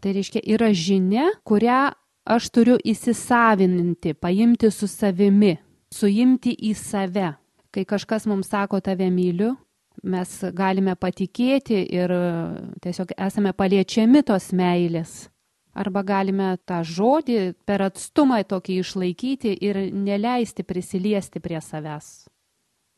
Tai 0.01 0.13
reiškia, 0.13 0.45
yra 0.55 0.71
žinia, 0.77 1.31
kurią 1.49 1.87
aš 2.29 2.51
turiu 2.53 2.77
įsisavininti, 2.79 4.15
paimti 4.15 4.71
su 4.71 4.87
savimi, 4.87 5.57
suimti 5.93 6.53
į 6.69 6.77
save. 6.77 7.33
Kai 7.73 7.85
kažkas 7.89 8.27
mums 8.29 8.51
sako, 8.53 8.81
tave 8.85 9.09
myliu, 9.11 9.55
mes 10.05 10.33
galime 10.53 10.95
patikėti 10.97 11.79
ir 11.89 12.13
tiesiog 12.85 13.15
esame 13.17 13.53
paliečiami 13.57 14.23
tos 14.29 14.51
meilės. 14.57 15.31
Arba 15.73 16.03
galime 16.05 16.59
tą 16.69 16.83
žodį 16.85 17.55
per 17.65 17.87
atstumą 17.87 18.43
tokį 18.45 18.77
išlaikyti 18.83 19.55
ir 19.65 19.79
neleisti 19.93 20.67
prisiliesti 20.69 21.41
prie 21.41 21.63
savęs. 21.65 22.27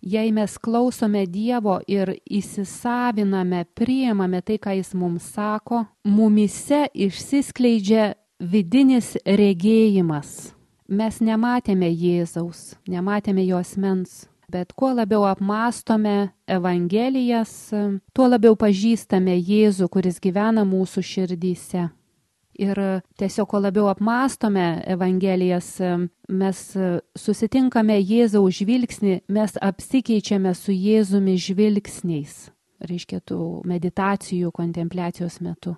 Jei 0.04 0.32
mes 0.36 0.58
klausome 0.58 1.22
Dievo 1.30 1.78
ir 1.88 2.10
įsisaviname, 2.28 3.62
priemame 3.78 4.42
tai, 4.42 4.58
ką 4.58 4.74
Jis 4.76 4.92
mums 4.98 5.30
sako, 5.32 5.86
mumise 6.04 6.82
išsiskleidžia 6.92 8.10
vidinis 8.42 9.14
regėjimas. 9.24 10.52
Mes 10.88 11.22
nematėme 11.24 11.88
Jėzaus, 11.88 12.74
nematėme 12.84 13.46
jos 13.46 13.78
mens, 13.80 14.26
bet 14.54 14.72
kuo 14.78 14.92
labiau 14.94 15.24
apmastome 15.26 16.30
Evangelijas, 16.46 17.72
tuo 18.14 18.28
labiau 18.30 18.54
pažįstame 18.54 19.34
Jėzų, 19.34 19.90
kuris 19.90 20.20
gyvena 20.22 20.62
mūsų 20.68 21.02
širdyse. 21.02 21.88
Ir 22.54 22.78
tiesiog, 23.18 23.48
kuo 23.50 23.58
labiau 23.58 23.88
apmastome 23.90 24.84
Evangelijas, 24.86 25.72
mes 26.30 26.60
susitinkame 27.18 27.98
Jėzaus 27.98 28.60
žvilgsnį, 28.60 29.16
mes 29.26 29.58
apsikeičiame 29.58 30.54
su 30.54 30.70
Jėzumi 30.70 31.34
žvilgsniais, 31.34 32.36
reiškia 32.86 33.24
tų 33.26 33.40
meditacijų, 33.66 34.54
kontempliacijos 34.54 35.40
metu. 35.42 35.74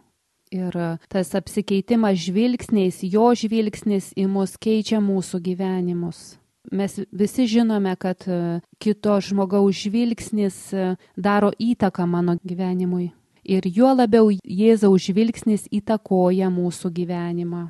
Ir 0.52 0.76
tas 1.08 1.32
apsikeitimas 1.34 2.20
žvilgsniais, 2.28 3.00
jo 3.08 3.32
žvilgsnis 3.34 4.12
į 4.14 4.28
mus 4.30 4.58
keičia 4.60 5.00
mūsų 5.00 5.40
gyvenimus. 5.48 6.36
Mes 6.72 6.98
visi 7.12 7.46
žinome, 7.46 7.94
kad 7.96 8.24
e, 8.26 8.60
kito 8.82 9.20
žmogaus 9.20 9.76
žvilgsnis 9.84 10.56
e, 10.74 10.86
daro 11.16 11.52
įtaką 11.58 12.06
mano 12.10 12.36
gyvenimui. 12.42 13.10
Ir 13.46 13.66
juo 13.70 13.92
labiau 13.94 14.32
Jėzaus 14.34 15.06
žvilgsnis 15.06 15.68
įtakoja 15.70 16.48
mūsų 16.50 16.90
gyvenimą. 16.96 17.68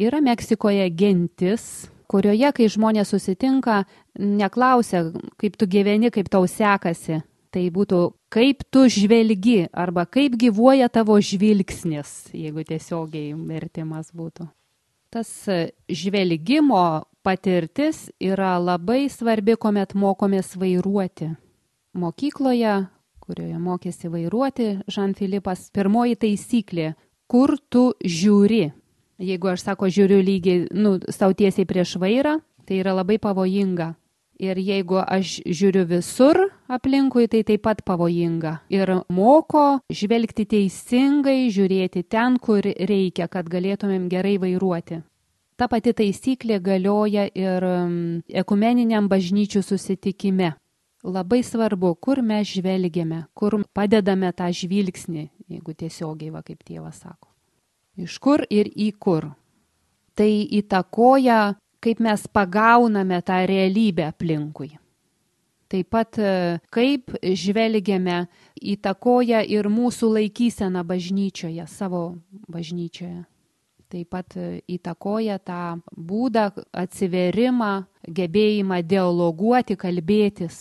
Yra 0.00 0.20
Meksikoje 0.22 0.86
gentis, 0.94 1.90
kurioje, 2.10 2.52
kai 2.54 2.68
žmonės 2.70 3.10
susitinka, 3.10 3.82
neklausia, 4.18 5.08
kaip 5.40 5.58
tu 5.58 5.66
gyveni, 5.70 6.12
kaip 6.14 6.30
tau 6.30 6.46
sekasi, 6.46 7.20
tai 7.50 7.66
būtų 7.74 8.00
kaip 8.30 8.62
tu 8.70 8.86
žvelgi 8.90 9.66
arba 9.74 10.06
kaip 10.06 10.38
gyvuoja 10.38 10.88
tavo 10.92 11.18
žvilgsnis, 11.18 12.30
jeigu 12.32 12.64
tiesiogiai 12.66 13.34
vertimas 13.34 14.14
būtų. 14.14 14.46
Tas 15.10 15.30
žvelgimo 15.90 17.02
patirtis 17.22 18.08
yra 18.20 18.56
labai 18.58 19.08
svarbi, 19.12 19.56
kuomet 19.56 19.94
mokomės 19.94 20.54
vairuoti. 20.58 21.30
Mokykloje, 21.96 22.74
kurioje 23.20 23.58
mokėsi 23.58 24.10
vairuoti 24.10 24.68
Žan 24.90 25.14
Filipas, 25.18 25.70
pirmoji 25.74 26.16
taisyklė- 26.16 26.94
kur 27.30 27.56
tu 27.68 27.92
žiūri. 28.04 28.72
Jeigu 29.20 29.48
aš 29.52 29.60
sako 29.68 29.86
žiūriu 29.86 30.22
lygiai, 30.24 30.68
nu, 30.72 30.98
stautiesiai 30.98 31.66
prieš 31.66 31.96
vairą, 32.00 32.40
tai 32.66 32.80
yra 32.80 32.94
labai 32.94 33.18
pavojinga. 33.18 33.94
Ir 34.40 34.56
jeigu 34.56 34.96
aš 35.04 35.42
žiūriu 35.44 35.84
visur 35.84 36.38
aplinkui, 36.68 37.28
tai 37.28 37.42
taip 37.44 37.60
pat 37.62 37.82
pavojinga. 37.84 38.60
Ir 38.72 39.04
moko 39.12 39.82
žvelgti 39.92 40.46
teisingai, 40.48 41.50
žiūrėti 41.52 42.06
ten, 42.08 42.38
kur 42.38 42.62
reikia, 42.64 43.28
kad 43.28 43.44
galėtumėm 43.52 44.08
gerai 44.08 44.38
vairuoti. 44.40 45.02
Ta 45.60 45.68
pati 45.68 45.92
taisyklė 45.92 46.56
galioja 46.64 47.26
ir 47.36 47.64
mm, 47.68 48.22
ekumeniniam 48.42 49.10
bažnyčių 49.12 49.60
susitikime. 49.64 50.54
Labai 51.04 51.40
svarbu, 51.44 51.94
kur 52.00 52.20
mes 52.24 52.48
žvelgiame, 52.48 53.26
kur 53.36 53.58
padedame 53.76 54.32
tą 54.36 54.50
žvilgsnį, 54.52 55.26
jeigu 55.48 55.72
tiesiogiai, 55.76 56.32
va 56.32 56.42
kaip 56.44 56.60
tėvas 56.64 57.00
sako. 57.00 57.28
Iš 58.00 58.18
kur 58.20 58.44
ir 58.48 58.68
į 58.68 58.90
kur. 59.00 59.30
Tai 60.16 60.28
įtakoja 60.28 61.40
kaip 61.80 62.00
mes 62.00 62.26
pagauname 62.28 63.22
tą 63.22 63.40
realybę 63.48 64.06
aplinkui. 64.10 64.76
Taip 65.70 65.88
pat 65.94 66.18
e, 66.18 66.58
kaip 66.74 67.14
žvelgiame 67.22 68.24
įtakoja 68.72 69.44
ir 69.46 69.68
mūsų 69.70 70.10
laikysena 70.16 70.82
bažnyčioje, 70.84 71.66
savo 71.70 72.02
bažnyčioje. 72.50 73.22
Taip 73.90 74.12
pat 74.14 74.36
e, 74.38 74.60
įtakoja 74.70 75.40
tą 75.42 75.80
būdą, 75.90 76.50
atsiverimą, 76.78 77.72
gebėjimą 78.06 78.80
dialoguoti, 78.86 79.74
kalbėtis. 79.80 80.60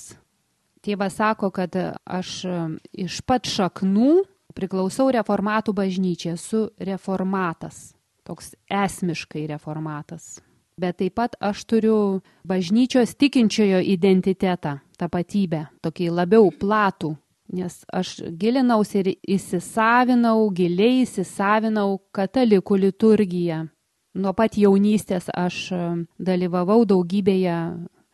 Tėvas 0.82 1.20
sako, 1.20 1.52
kad 1.54 1.78
aš 2.04 2.34
e, 2.50 2.58
iš 3.06 3.22
pat 3.30 3.46
šaknų 3.46 4.24
priklausau 4.58 5.12
reformatų 5.14 5.78
bažnyčiai, 5.78 6.34
esu 6.40 6.68
reformatas, 6.82 7.92
toks 8.26 8.56
esmiškai 8.66 9.46
reformatas 9.54 10.40
bet 10.80 11.00
taip 11.02 11.18
pat 11.20 11.36
aš 11.44 11.66
turiu 11.68 12.22
bažnyčios 12.48 13.16
tikinčiojo 13.20 13.82
identitetą, 13.84 14.80
tapatybę, 15.00 15.66
tokį 15.84 16.10
labiau 16.16 16.50
platų, 16.56 17.14
nes 17.54 17.82
aš 17.94 18.16
gilinausi 18.40 19.02
ir 19.02 19.12
įsisavinau, 19.38 20.50
giliai 20.56 21.04
įsisavinau 21.04 22.00
katalikų 22.16 22.80
liturgiją. 22.86 23.64
Nuo 24.20 24.34
pat 24.34 24.58
jaunystės 24.58 25.30
aš 25.38 25.58
e, 25.72 25.82
dalyvavau 26.18 26.84
daugybėje 26.90 27.58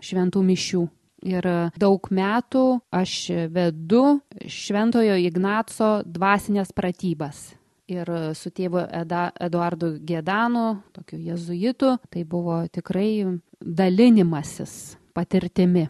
šventų 0.04 0.46
mišių. 0.52 0.86
Ir 1.26 1.46
daug 1.82 2.06
metų 2.14 2.66
aš 2.94 3.14
vedu 3.50 4.20
Šventojo 4.46 5.16
Ignaco 5.18 6.04
dvasinės 6.06 6.70
pratybas 6.76 7.48
ir 7.90 8.10
su 8.38 8.52
tėvu 8.54 8.84
Eda, 8.94 9.30
Eduardu 9.42 9.96
Gedanu, 10.06 10.82
tokiu 10.94 11.20
jezuitu, 11.22 11.96
tai 12.10 12.24
buvo 12.26 12.64
tikrai 12.74 13.40
dalinimasis 13.62 14.98
patirtimi. 15.16 15.88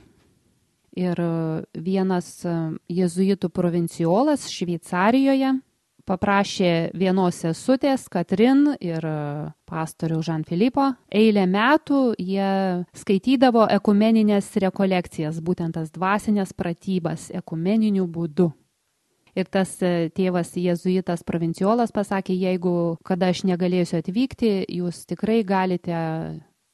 Ir 0.96 1.20
vienas 1.76 2.30
jezuitų 2.88 3.50
provinciolas 3.52 4.48
Šveicarijoje 4.48 5.58
paprašė 6.06 6.92
vienos 6.98 7.40
sesutės, 7.42 8.06
Katrin 8.12 8.76
ir 8.84 9.06
pastorių 9.70 10.22
Žan 10.26 10.46
Filipo. 10.48 10.92
Eilę 11.10 11.46
metų 11.50 12.02
jie 12.22 12.86
skaitydavo 12.98 13.66
ekumeninės 13.76 14.52
rekolekcijas, 14.62 15.42
būtent 15.42 15.78
tas 15.80 15.92
dvasinės 15.94 16.54
pratybas 16.54 17.32
ekumeniniu 17.34 18.08
būdu. 18.08 18.52
Ir 19.36 19.50
tas 19.52 19.74
e, 19.84 20.08
tėvas 20.16 20.54
jėzuitas 20.56 21.26
provinciolas 21.28 21.92
pasakė, 21.92 22.32
jeigu 22.40 22.96
kada 23.04 23.34
aš 23.34 23.44
negalėsiu 23.50 24.00
atvykti, 24.00 24.62
jūs 24.78 25.04
tikrai 25.10 25.42
galite 25.44 25.98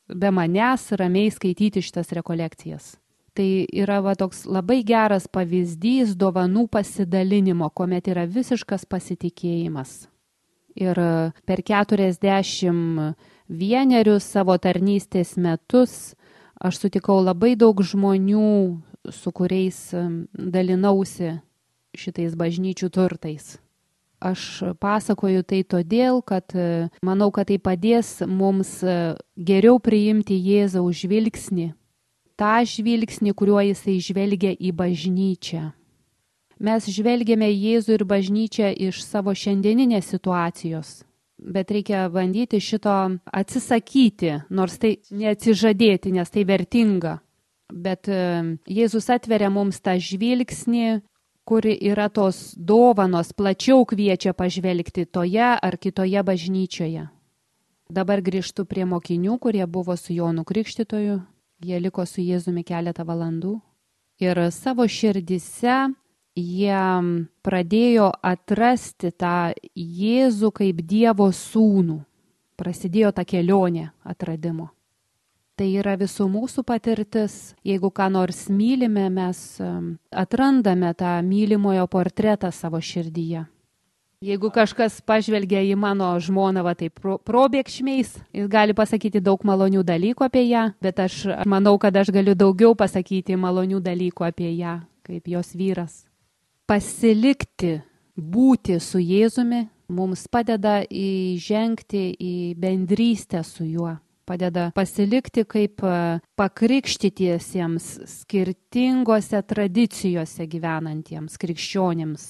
be 0.06 0.30
manęs 0.30 0.92
ramiai 1.00 1.32
skaityti 1.34 1.82
šitas 1.82 2.14
rekolekcijas. 2.14 2.94
Tai 3.38 3.65
yra 3.72 4.02
va, 4.04 4.15
toks 4.20 4.44
labai 4.44 4.82
geras 4.84 5.30
pavyzdys 5.32 6.17
dovanų 6.20 6.65
pasidalinimo, 6.72 7.70
kuomet 7.72 8.10
yra 8.12 8.26
visiškas 8.28 8.84
pasitikėjimas. 8.91 10.10
Ir 10.76 11.00
e, 11.00 11.32
per 11.48 11.63
40 11.63 13.15
vienerius 13.48 14.28
savo 14.28 14.58
tarnystės 14.60 15.38
metus 15.39 16.13
aš 16.60 16.84
sutikau 16.84 17.22
labai 17.24 17.56
daug 17.56 17.80
žmonių, 17.80 18.52
su 19.10 19.32
kuriais 19.32 19.80
dalinausi 20.36 21.39
šitais 21.98 22.36
bažnyčių 22.38 22.89
turtais. 22.94 23.58
Aš 24.22 24.62
pasakoju 24.78 25.41
tai 25.41 25.63
todėl, 25.65 26.22
kad 26.22 26.54
e, 26.54 26.89
manau, 27.02 27.32
kad 27.34 27.50
tai 27.50 27.58
padės 27.58 28.20
mums 28.30 28.78
e, 28.86 29.15
geriau 29.34 29.80
priimti 29.82 30.38
Jėzaus 30.38 31.00
žvilgsnį, 31.02 31.72
tą 32.39 32.62
žvilgsnį, 32.67 33.36
kuriuo 33.38 33.62
jisai 33.72 34.00
žvelgia 34.04 34.56
į 34.56 34.74
bažnyčią. 34.76 35.70
Mes 36.62 36.89
žvelgiame 36.94 37.50
Jėzų 37.50 37.98
ir 37.98 38.04
bažnyčią 38.06 38.74
iš 38.89 39.02
savo 39.04 39.34
šiandieninės 39.34 40.12
situacijos 40.13 41.02
bet 41.41 41.72
reikia 41.72 42.10
bandyti 42.10 42.60
šito 42.62 42.94
atsisakyti, 43.26 44.36
nors 44.54 44.78
tai 44.82 44.98
neatsižadėti, 45.10 46.13
nes 46.13 46.30
tai 46.30 46.46
vertinga. 46.46 47.17
Bet 47.72 48.10
e, 48.12 48.58
Jėzus 48.67 49.10
atveria 49.13 49.50
mums 49.50 49.80
tą 49.82 49.96
žvilgsnį, 49.98 51.02
kuri 51.48 51.74
yra 51.89 52.10
tos 52.13 52.52
dovanos, 52.56 53.32
plačiau 53.34 53.86
kviečia 53.88 54.36
pažvelgti 54.38 55.08
toje 55.08 55.50
ar 55.56 55.78
kitoje 55.82 56.22
bažnyčioje. 56.24 57.08
Dabar 57.91 58.22
grįžtu 58.24 58.67
prie 58.67 58.86
mokinių, 58.88 59.39
kurie 59.39 59.65
buvo 59.67 59.98
su 60.00 60.13
Jonu 60.15 60.46
Krikštytoju. 60.48 61.20
Jie 61.62 61.80
liko 61.80 62.06
su 62.06 62.24
Jėzumi 62.24 62.63
keletą 62.65 63.06
valandų. 63.06 63.60
Ir 64.21 64.38
savo 64.54 64.86
širdise 64.89 65.91
jie 66.38 66.82
pradėjo 67.45 68.12
atrasti 68.24 69.12
tą 69.12 69.54
Jėzų 69.76 70.52
kaip 70.58 70.82
Dievo 70.88 71.30
sūnų. 71.34 72.00
Prasidėjo 72.58 73.12
ta 73.13 73.26
kelionė 73.26 73.89
atradimo. 74.06 74.69
Tai 75.58 75.67
yra 75.78 75.95
visų 75.97 76.26
mūsų 76.32 76.63
patirtis. 76.65 77.54
Jeigu 77.65 77.91
ką 77.93 78.08
nors 78.13 78.47
mylime, 78.50 79.10
mes 79.13 79.62
atrandame 80.10 80.93
tą 80.97 81.19
mylimojo 81.26 81.88
portretą 81.88 82.50
savo 82.54 82.82
širdyje. 82.82 83.45
Jeigu 84.22 84.52
kažkas 84.54 85.00
pažvelgia 85.02 85.64
į 85.66 85.74
mano 85.82 86.12
žmoną, 86.22 86.62
va 86.62 86.76
taip 86.78 87.02
probėgšmiais, 87.02 88.14
jis 88.38 88.52
gali 88.52 88.76
pasakyti 88.78 89.18
daug 89.18 89.42
malonių 89.42 89.82
dalykų 89.82 90.28
apie 90.28 90.46
ją, 90.46 90.68
bet 90.82 91.02
aš 91.02 91.24
manau, 91.50 91.74
kad 91.82 91.98
aš 91.98 92.14
galiu 92.14 92.38
daugiau 92.38 92.78
pasakyti 92.78 93.34
malonių 93.34 93.82
dalykų 93.82 94.30
apie 94.30 94.54
ją, 94.60 94.78
kaip 95.02 95.26
jos 95.26 95.56
vyras 95.58 96.04
pasilikti, 96.72 97.82
būti 98.16 98.78
su 98.80 99.02
Jėzumi 99.02 99.66
mums 99.92 100.24
padeda 100.32 100.82
įžengti 100.88 102.04
į 102.16 102.36
bendrystę 102.60 103.42
su 103.44 103.66
juo, 103.68 103.98
padeda 104.28 104.70
pasilikti 104.76 105.44
kaip 105.50 105.84
e, 105.84 105.96
pakrikštytiesiems 106.40 107.90
skirtingose 108.14 109.42
tradicijose 109.44 110.48
gyvenantiems 110.48 111.36
krikščionims. 111.42 112.30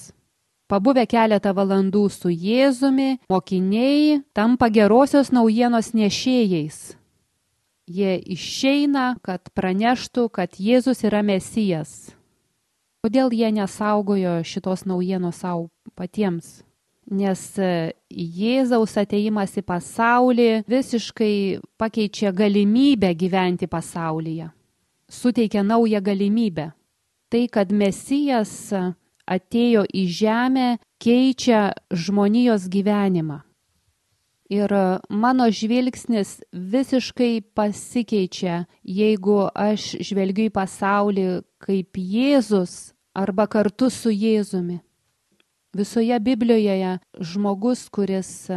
Pabuvę 0.71 1.03
keletą 1.11 1.51
valandų 1.57 2.05
su 2.13 2.31
Jėzumi, 2.31 3.17
mokiniai 3.29 4.21
tampa 4.31 4.71
gerosios 4.71 5.33
naujienos 5.35 5.91
nešėjais. 5.91 6.95
Jie 7.91 8.15
išeina, 8.31 9.17
kad 9.25 9.51
praneštų, 9.51 10.29
kad 10.31 10.55
Jėzus 10.55 11.03
yra 11.03 11.19
Mesijas 11.27 12.13
Kodėl 13.01 13.31
jie 13.33 13.47
nesaugojo 13.49 14.43
šitos 14.45 14.83
naujienos 14.85 15.39
savo 15.41 15.71
patiems? 15.97 16.59
Nes 17.09 17.39
e, 17.57 17.95
Jėzaus 18.13 18.93
ateimas 19.01 19.55
į 19.57 19.63
pasaulį 19.65 20.45
visiškai 20.69 21.57
pakeičia 21.81 22.29
galimybę 22.29 23.09
gyventi 23.17 23.65
pasaulyje, 23.65 24.51
suteikia 25.09 25.63
naują 25.65 26.03
galimybę. 26.05 26.67
Tai, 27.33 27.41
kad 27.49 27.73
Mesijas 27.73 28.53
atėjo 29.31 29.85
į 29.87 30.03
žemę, 30.11 30.67
keičia 31.01 31.71
žmonijos 31.89 32.67
gyvenimą. 32.71 33.41
Ir 34.51 34.71
mano 35.07 35.47
žvilgsnis 35.47 36.41
visiškai 36.51 37.39
pasikeičia, 37.55 38.65
jeigu 38.83 39.45
aš 39.55 39.93
žvelgiu 40.03 40.49
į 40.49 40.55
pasaulį 40.57 41.27
kaip 41.63 41.95
Jėzus 41.95 42.91
arba 43.15 43.47
kartu 43.47 43.87
su 43.87 44.11
Jėzumi. 44.11 44.81
Visoje 45.71 46.17
Biblijoje 46.19 46.97
žmogus, 47.15 47.85
kuris 47.87 48.51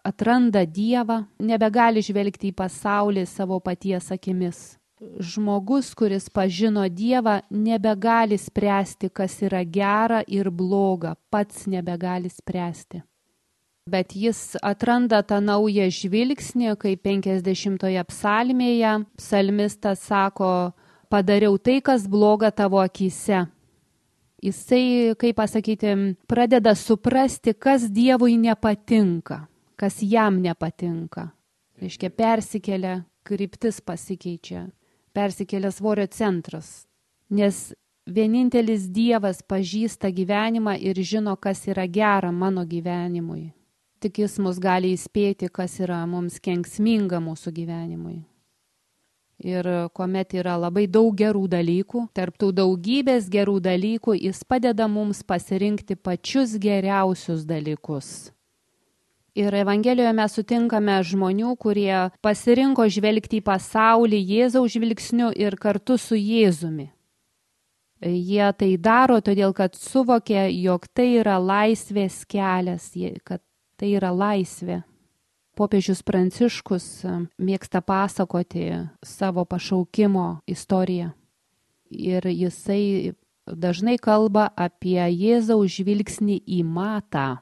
atranda 0.00 0.64
Dievą, 0.64 1.26
nebegali 1.36 2.00
žvelgti 2.00 2.48
į 2.48 2.56
pasaulį 2.56 3.26
savo 3.28 3.60
paties 3.60 4.08
akimis. 4.16 4.62
Žmogus, 5.20 5.92
kuris 5.94 6.28
pažino 6.30 6.84
Dievą, 6.88 7.40
nebegali 7.50 8.38
spręsti, 8.38 9.10
kas 9.10 9.40
yra 9.42 9.64
gera 9.64 10.22
ir 10.26 10.50
bloga, 10.50 11.14
pats 11.30 11.66
nebegali 11.66 12.30
spręsti 12.30 13.02
bet 13.86 14.16
jis 14.16 14.56
atranda 14.64 15.20
tą 15.22 15.40
naują 15.44 15.88
žvilgsnį, 15.92 16.72
kai 16.80 16.96
50-oje 16.96 18.04
psalmėje 18.08 18.94
psalmistas 19.20 20.06
sako, 20.08 20.72
padariau 21.12 21.58
tai, 21.60 21.80
kas 21.84 22.08
bloga 22.08 22.50
tavo 22.50 22.80
akise. 22.80 23.44
Jisai, 24.44 25.14
kaip 25.16 25.36
pasakyti, 25.36 25.92
pradeda 26.28 26.74
suprasti, 26.76 27.54
kas 27.56 27.86
Dievui 27.88 28.36
nepatinka, 28.40 29.46
kas 29.76 30.00
jam 30.04 30.40
nepatinka. 30.44 31.30
Reiškia, 31.80 32.10
persikelia, 32.12 32.98
kryptis 33.24 33.80
pasikeičia, 33.80 34.66
persikelia 35.14 35.70
svorio 35.72 36.06
centras. 36.06 36.84
Nes 37.30 37.72
vienintelis 38.04 38.90
Dievas 38.92 39.40
pažįsta 39.42 40.10
gyvenimą 40.12 40.76
ir 40.82 41.00
žino, 41.00 41.36
kas 41.36 41.64
yra 41.70 41.86
gera 41.88 42.32
mano 42.32 42.66
gyvenimui 42.68 43.52
tik 44.04 44.18
jis 44.20 44.36
mus 44.44 44.58
gali 44.60 44.90
įspėti, 44.92 45.48
kas 45.48 45.78
yra 45.80 46.02
mums 46.04 46.36
kenksminga 46.44 47.22
mūsų 47.24 47.54
gyvenimui. 47.56 48.18
Ir 49.44 49.66
kuomet 49.96 50.36
yra 50.36 50.58
labai 50.60 50.84
daug 50.86 51.16
gerų 51.16 51.46
dalykų, 51.54 52.04
tarptų 52.12 52.50
daugybės 52.60 53.30
gerų 53.32 53.56
dalykų, 53.64 54.18
jis 54.26 54.44
padeda 54.44 54.86
mums 54.92 55.24
pasirinkti 55.24 55.96
pačius 55.96 56.58
geriausius 56.60 57.48
dalykus. 57.48 58.33
Ir 59.34 59.54
Evangelijoje 59.58 60.12
mes 60.14 60.34
sutinkame 60.36 61.00
žmonių, 61.02 61.56
kurie 61.58 62.10
pasirinko 62.22 62.86
žvelgti 62.86 63.40
į 63.40 63.46
pasaulį 63.48 64.20
Jėzaus 64.30 64.76
žvilgsniu 64.76 65.32
ir 65.34 65.56
kartu 65.58 65.96
su 65.98 66.14
Jėzumi. 66.14 66.92
Jie 68.04 68.46
tai 68.58 68.76
daro 68.78 69.18
todėl, 69.24 69.54
kad 69.56 69.74
suvokė, 69.74 70.46
jog 70.52 70.86
tai 70.94 71.16
yra 71.18 71.38
laisvės 71.42 72.22
kelias, 72.30 72.92
kad 73.24 73.42
tai 73.80 73.94
yra 73.96 74.12
laisvė. 74.14 74.82
Popiežius 75.54 76.02
Pranciškus 76.02 76.86
e, 77.06 77.14
mėgsta 77.38 77.78
pasakoti 77.82 78.72
savo 79.06 79.44
pašaukimo 79.46 80.42
istoriją. 80.50 81.12
Ir 81.90 82.26
jisai 82.26 83.14
dažnai 83.46 83.94
kalba 84.02 84.48
apie 84.58 84.98
Jėzaus 84.98 85.78
žvilgsnį 85.78 86.40
į 86.42 86.64
matą. 86.66 87.38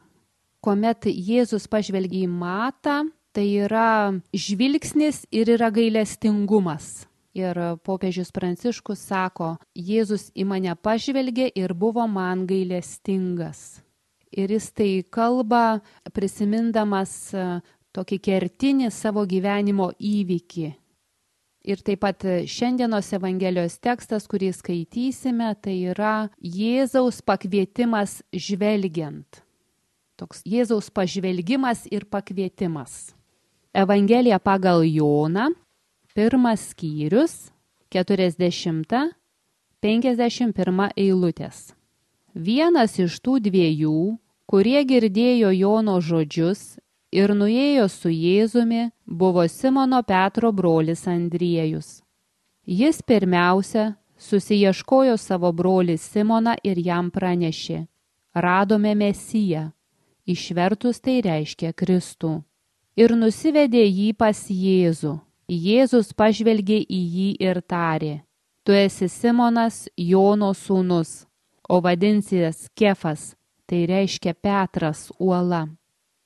Kuomet 0.62 1.09
Jėzus 1.11 1.66
pažvelgia 1.66 2.25
į 2.27 2.31
matą, 2.31 3.03
tai 3.35 3.46
yra 3.64 4.14
žvilgsnis 4.31 5.25
ir 5.35 5.51
yra 5.57 5.72
gailestingumas. 5.75 7.09
Ir 7.35 7.57
popiežius 7.83 8.29
Pranciškus 8.31 9.07
sako, 9.09 9.55
Jėzus 9.75 10.29
į 10.37 10.44
mane 10.46 10.75
pažvelgė 10.77 11.48
ir 11.57 11.72
buvo 11.72 12.05
man 12.07 12.44
gailestingas 12.46 13.81
ir 14.33 14.51
jis 14.51 14.70
tai 14.72 15.05
kalba 15.11 15.81
prisimindamas 16.12 17.12
e, 17.35 17.44
tokį 17.92 18.18
kertinį 18.27 18.90
savo 18.92 19.25
gyvenimo 19.29 19.90
įvykį. 20.01 20.72
Ir 21.62 21.83
taip 21.87 22.01
pat 22.03 22.25
šiandienos 22.51 23.12
Evangelijos 23.14 23.77
tekstas, 23.79 24.27
kurį 24.27 24.51
skaitysime, 24.57 25.53
tai 25.62 25.77
yra 25.92 26.33
Jėzaus 26.42 27.20
pakvietimas 27.22 28.18
žvelgiant. 28.35 29.44
Toks 30.23 30.45
Jėzaus 30.47 30.87
pažvelgimas 30.95 31.83
ir 31.91 32.07
pakvietimas. 32.07 33.11
Evangelija 33.75 34.39
pagal 34.39 34.87
Joną, 34.87 35.51
pirmas 36.15 36.71
skyrius, 36.71 37.51
40-51 37.91 39.11
eilutės. 40.95 41.75
Vienas 42.39 43.03
iš 43.03 43.19
tų 43.19 43.43
dviejų, 43.49 44.23
kurie 44.47 44.79
girdėjo 44.87 45.51
Jono 45.59 45.99
žodžius 45.99 46.79
ir 47.11 47.35
nuėjo 47.35 47.91
su 47.91 48.07
Jėzumi, 48.15 48.95
buvo 49.03 49.43
Simono 49.51 50.07
Petro 50.07 50.55
brolis 50.55 51.11
Andriejus. 51.11 52.07
Jis 52.63 53.03
pirmiausia 53.03 53.99
susieškojo 54.23 55.19
savo 55.19 55.51
brolį 55.51 55.99
Simoną 55.99 56.55
ir 56.63 56.79
jam 56.79 57.11
pranešė, 57.11 57.91
radome 58.39 58.95
Mesiją, 58.95 59.75
išvertus 60.27 61.01
tai 61.01 61.21
reiškia 61.23 61.73
Kristų. 61.73 62.43
ir 62.97 63.15
nusivedė 63.17 63.85
jį 63.87 64.13
pas 64.17 64.39
Jėzų. 64.51 65.19
Jėzus 65.49 66.13
pažvelgė 66.17 66.79
į 66.81 67.01
jį 67.15 67.29
ir 67.43 67.61
tarė, 67.67 68.23
tu 68.65 68.73
esi 68.73 69.09
Simonas 69.09 69.89
Jono 69.97 70.53
sūnus, 70.55 71.27
o 71.69 71.81
vadinsies 71.83 72.69
Kefas, 72.75 73.35
tai 73.67 73.85
reiškia 73.91 74.33
Petras 74.35 75.11
uola. 75.19 75.67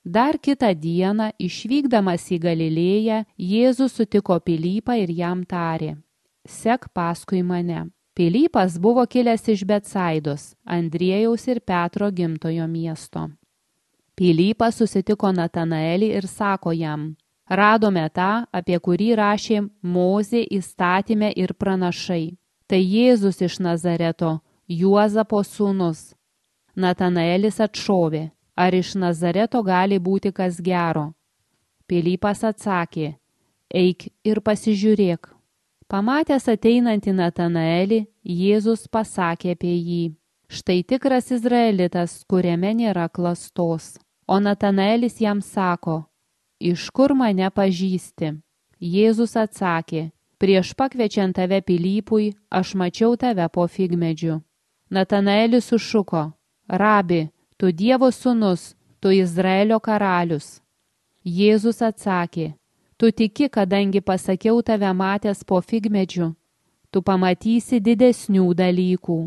Dar 0.05 0.37
kitą 0.39 0.69
dieną, 0.71 1.33
išvykdamas 1.39 2.29
į 2.31 2.37
Galilėją, 2.39 3.25
Jėzus 3.35 3.97
sutiko 3.97 4.39
Pilypą 4.39 4.95
ir 5.01 5.11
jam 5.11 5.43
tarė, 5.43 5.97
sek 6.47 6.87
paskui 6.93 7.43
mane. 7.43 7.89
Pilypas 8.15 8.79
buvo 8.79 9.03
kilęs 9.05 9.43
iš 9.51 9.65
Betsaidos, 9.67 10.55
Andriejaus 10.63 11.43
ir 11.51 11.59
Petro 11.59 12.07
gimtojo 12.09 12.65
miesto. 12.67 13.27
Pilypas 14.17 14.79
susitiko 14.81 15.29
Natanaelį 15.29 16.07
ir 16.17 16.25
sako 16.25 16.71
jam, 16.73 17.11
radome 17.45 18.07
tą, 18.09 18.47
apie 18.51 18.79
kurį 18.81 19.11
rašė 19.19 19.59
Mozė 19.85 20.41
įstatymę 20.57 21.29
ir 21.37 21.53
pranašai. 21.53 22.33
Tai 22.67 22.79
Jėzus 22.81 23.43
iš 23.45 23.59
Nazareto, 23.61 24.39
Juozapo 24.67 25.43
sūnus. 25.45 26.15
Natanaelis 26.75 27.61
atšovė, 27.61 28.23
ar 28.57 28.73
iš 28.73 28.95
Nazareto 28.97 29.61
gali 29.63 30.01
būti 30.01 30.33
kas 30.33 30.57
gero. 30.65 31.11
Pilypas 31.87 32.41
atsakė, 32.43 33.13
eik 33.69 34.09
ir 34.25 34.41
pasižiūrėk. 34.41 35.29
Pamatęs 35.87 36.49
ateinantį 36.51 37.13
Natanaelį, 37.21 38.01
Jėzus 38.25 38.89
pasakė 38.91 39.53
apie 39.53 39.77
jį. 39.77 40.03
Štai 40.49 40.81
tikras 40.83 41.29
izraelitas, 41.31 42.23
kuriame 42.27 42.73
nėra 42.73 43.07
klastos. 43.13 43.93
O 44.27 44.39
Natanaelis 44.39 45.21
jam 45.21 45.41
sako, 45.41 46.03
iš 46.59 46.89
kur 46.89 47.13
mane 47.15 47.47
pažįsti? 47.47 48.33
Jėzus 48.83 49.37
atsakė, 49.39 50.09
prieš 50.37 50.73
pakviečiant 50.75 51.35
tave 51.37 51.61
Pilypui, 51.63 52.33
aš 52.51 52.73
mačiau 52.75 53.15
tave 53.15 53.47
po 53.47 53.63
figmedžiu. 53.67 54.41
Natanaelis 54.91 55.69
sušuko, 55.71 56.31
rabi, 56.67 57.29
tu 57.57 57.71
Dievo 57.71 58.09
sūnus, 58.11 58.73
tu 58.99 59.13
Izraelio 59.15 59.79
karalius. 59.79 60.59
Jėzus 61.23 61.79
atsakė, 61.81 62.51
tu 62.97 63.11
tiki, 63.11 63.47
kadangi 63.47 64.01
pasakiau 64.01 64.59
tave 64.61 64.91
matęs 64.91 65.45
po 65.47 65.61
figmedžiu, 65.61 66.33
tu 66.91 66.99
pamatysi 67.01 67.79
didesnių 67.79 68.51
dalykų. 68.59 69.17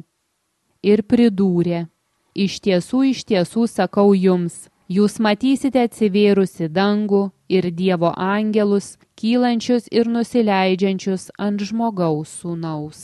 Ir 0.85 1.03
pridūrė, 1.09 1.87
iš 2.35 2.61
tiesų, 2.61 3.03
iš 3.15 3.25
tiesų 3.25 3.65
sakau 3.69 4.13
jums, 4.13 4.69
Jūs 4.91 5.21
matysite 5.23 5.85
atsivėrusi 5.87 6.67
dangų 6.67 7.29
ir 7.47 7.69
Dievo 7.71 8.09
angelus, 8.19 8.97
kylančius 9.15 9.85
ir 9.95 10.09
nusileidžiančius 10.11 11.29
ant 11.39 11.61
žmogaus 11.63 12.33
sūnaus. 12.41 13.03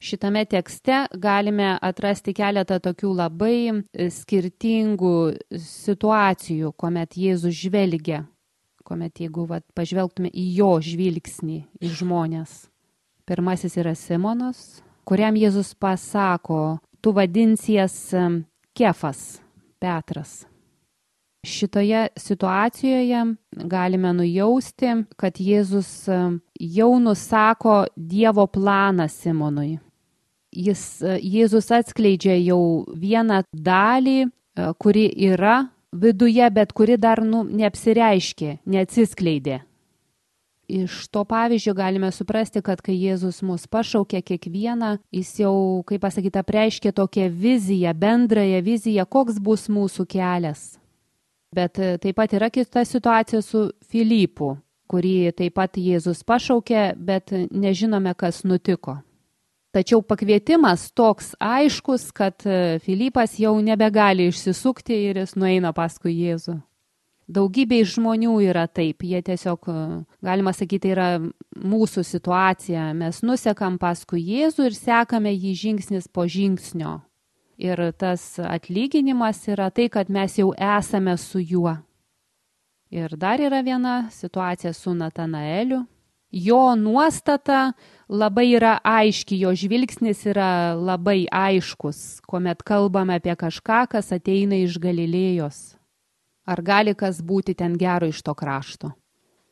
Šitame 0.00 0.46
tekste 0.48 1.02
galime 1.20 1.74
atrasti 1.84 2.32
keletą 2.32 2.78
tokių 2.80 3.10
labai 3.18 3.58
skirtingų 3.92 5.12
situacijų, 5.52 6.70
kuomet 6.80 7.18
Jėzus 7.20 7.52
žvelgia, 7.58 8.22
kuomet 8.88 9.20
jeigu 9.20 9.44
vat, 9.50 9.66
pažvelgtume 9.76 10.30
į 10.32 10.46
jo 10.62 10.70
žvilgsnį, 10.80 11.58
į 11.82 11.90
žmonės. 11.98 12.70
Pirmasis 13.28 13.76
yra 13.76 13.92
Simonas, 13.92 14.80
kuriam 15.04 15.36
Jėzus 15.36 15.74
pasako, 15.76 16.78
tu 17.04 17.12
vadinsies 17.12 17.98
Kefas, 18.72 19.42
Petras. 19.80 20.46
Šitoje 21.46 22.08
situacijoje 22.16 23.24
galime 23.50 24.12
nujausti, 24.12 24.94
kad 25.16 25.38
Jėzus 25.38 26.08
jau 26.60 26.90
nusako 26.98 27.84
Dievo 27.96 28.46
planą 28.46 29.06
Simonui. 29.08 29.78
Jis, 30.52 31.02
e, 31.02 31.18
Jėzus 31.22 31.68
atskleidžia 31.74 32.34
jau 32.40 32.84
vieną 32.96 33.42
dalį, 33.52 34.18
e, 34.24 34.72
kuri 34.80 35.06
yra 35.28 35.68
viduje, 35.92 36.50
bet 36.50 36.72
kuri 36.72 36.96
dar 36.96 37.22
nu, 37.24 37.44
neapsireiškė, 37.44 38.58
neatsiskleidė. 38.66 39.60
Iš 40.68 41.08
to 41.08 41.22
pavyzdžio 41.24 41.72
galime 41.74 42.10
suprasti, 42.12 42.60
kad 42.60 42.82
kai 42.84 42.92
Jėzus 42.92 43.40
mus 43.40 43.64
pašaukė 43.72 44.20
kiekvieną, 44.20 44.98
jis 45.16 45.30
jau, 45.40 45.80
kaip 45.88 46.02
pasakyta, 46.04 46.42
preiškė 46.44 46.92
tokią 46.92 47.30
viziją, 47.32 47.94
bendrąją 47.96 48.60
viziją, 48.66 49.06
koks 49.08 49.40
bus 49.40 49.70
mūsų 49.72 50.04
kelias. 50.12 50.76
Bet 51.56 51.80
e, 51.80 51.96
taip 51.96 52.20
pat 52.20 52.36
yra 52.36 52.50
kita 52.52 52.84
situacija 52.84 53.40
su 53.40 53.70
Filipu, 53.88 54.58
kurį 54.92 55.32
taip 55.40 55.56
pat 55.56 55.80
Jėzus 55.80 56.20
pašaukė, 56.28 56.92
bet 57.00 57.32
nežinome, 57.48 58.12
kas 58.12 58.44
nutiko. 58.44 58.98
Tačiau 59.72 60.04
pakvietimas 60.04 60.90
toks 60.92 61.32
aiškus, 61.40 62.10
kad 62.12 62.44
e, 62.44 62.76
Filipas 62.84 63.40
jau 63.40 63.56
nebegali 63.64 64.28
išsisukti 64.28 65.00
ir 65.08 65.24
jis 65.24 65.32
nueina 65.40 65.72
paskui 65.72 66.12
Jėzų. 66.12 66.60
Daugybė 67.28 67.82
žmonių 67.84 68.38
yra 68.48 68.64
taip, 68.72 69.04
jie 69.04 69.18
tiesiog, 69.20 69.68
e, 69.68 69.80
galima 70.24 70.54
sakyti, 70.56 70.94
yra 70.94 71.08
mūsų 71.60 72.00
situacija. 72.08 72.86
Mes 72.96 73.20
nusekam 73.20 73.76
paskui 73.76 74.22
Jėzų 74.24 74.70
ir 74.70 74.76
sekame 74.76 75.34
jį 75.34 75.52
žingsnis 75.62 76.08
po 76.08 76.24
žingsnio. 76.24 77.02
Ir 77.60 77.82
tas 78.00 78.38
atlyginimas 78.40 79.42
yra 79.50 79.68
tai, 79.68 79.90
kad 79.92 80.08
mes 80.08 80.38
jau 80.38 80.54
esame 80.56 81.18
su 81.20 81.42
juo. 81.42 81.76
Ir 82.88 83.12
dar 83.20 83.42
yra 83.44 83.60
viena 83.60 84.08
situacija 84.08 84.72
su 84.72 84.94
Natanaeliu. 84.96 85.84
Jo 86.32 86.76
nuostata 86.76 87.72
labai 88.08 88.54
yra 88.56 88.78
aiški, 88.84 89.36
jo 89.40 89.52
žvilgsnis 89.52 90.24
yra 90.28 90.76
labai 90.76 91.26
aiškus, 91.28 92.20
kuomet 92.28 92.62
kalbame 92.64 93.16
apie 93.16 93.36
kažką, 93.36 93.86
kas 93.92 94.12
ateina 94.12 94.56
iš 94.60 94.76
Galilėjos 94.80 95.77
ar 96.48 96.62
gali 96.64 96.94
kas 96.96 97.20
būti 97.20 97.54
ten 97.54 97.76
gero 97.78 98.08
iš 98.08 98.22
to 98.24 98.34
krašto. 98.34 98.92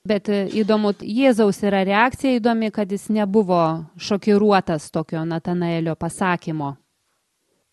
Bet 0.07 0.29
e, 0.31 0.45
įdomu, 0.63 0.93
Jėzaus 1.03 1.59
yra 1.67 1.83
reakcija 1.87 2.39
įdomi, 2.39 2.71
kad 2.75 2.93
jis 2.93 3.09
nebuvo 3.11 3.61
šokiruotas 3.99 4.91
tokio 4.95 5.25
Natanaelio 5.27 5.97
pasakymo. 5.99 6.77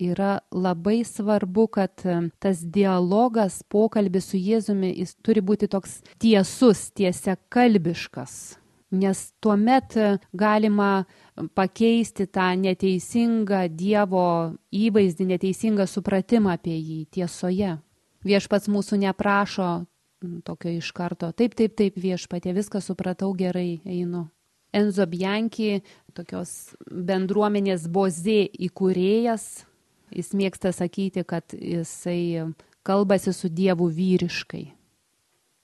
Yra 0.01 0.39
labai 0.51 1.03
svarbu, 1.05 1.67
kad 1.77 2.01
e, 2.05 2.17
tas 2.41 2.63
dialogas, 2.65 3.61
pokalbis 3.69 4.31
su 4.31 4.41
Jėzumi, 4.41 4.89
jis 5.03 5.13
turi 5.21 5.45
būti 5.45 5.69
toks 5.69 6.01
tiesus, 6.17 6.89
tiesia 6.97 7.37
kalbiškas. 7.53 8.57
Nes 8.97 9.23
tuomet 9.41 9.97
e, 9.97 10.09
galima 10.33 11.05
pakeisti 11.53 12.27
tą 12.33 12.49
neteisingą 12.65 13.67
Dievo 13.69 14.27
įvaizdį, 14.73 15.33
neteisingą 15.35 15.85
supratimą 15.89 16.57
apie 16.57 16.75
jį 16.77 16.99
tiesoje. 17.13 17.77
Viešpats 18.23 18.69
mūsų 18.71 19.01
neprašo 19.03 19.71
tokio 20.43 20.71
iš 20.71 20.91
karto. 20.95 21.31
Taip, 21.35 21.55
taip, 21.59 21.75
taip, 21.75 21.97
viešpatė, 21.99 22.53
viską 22.55 22.81
supratau 22.83 23.33
gerai, 23.35 23.81
einu. 23.85 24.27
Enzo 24.73 25.05
Bianchi, 25.05 25.83
tokios 26.17 26.73
bendruomenės 26.89 27.85
bozė 27.93 28.47
įkūrėjas, 28.69 29.65
jis 30.15 30.31
mėgsta 30.33 30.71
sakyti, 30.73 31.25
kad 31.27 31.53
jisai 31.53 32.53
kalbasi 32.87 33.35
su 33.35 33.51
Dievu 33.53 33.91
vyriškai. 33.91 34.65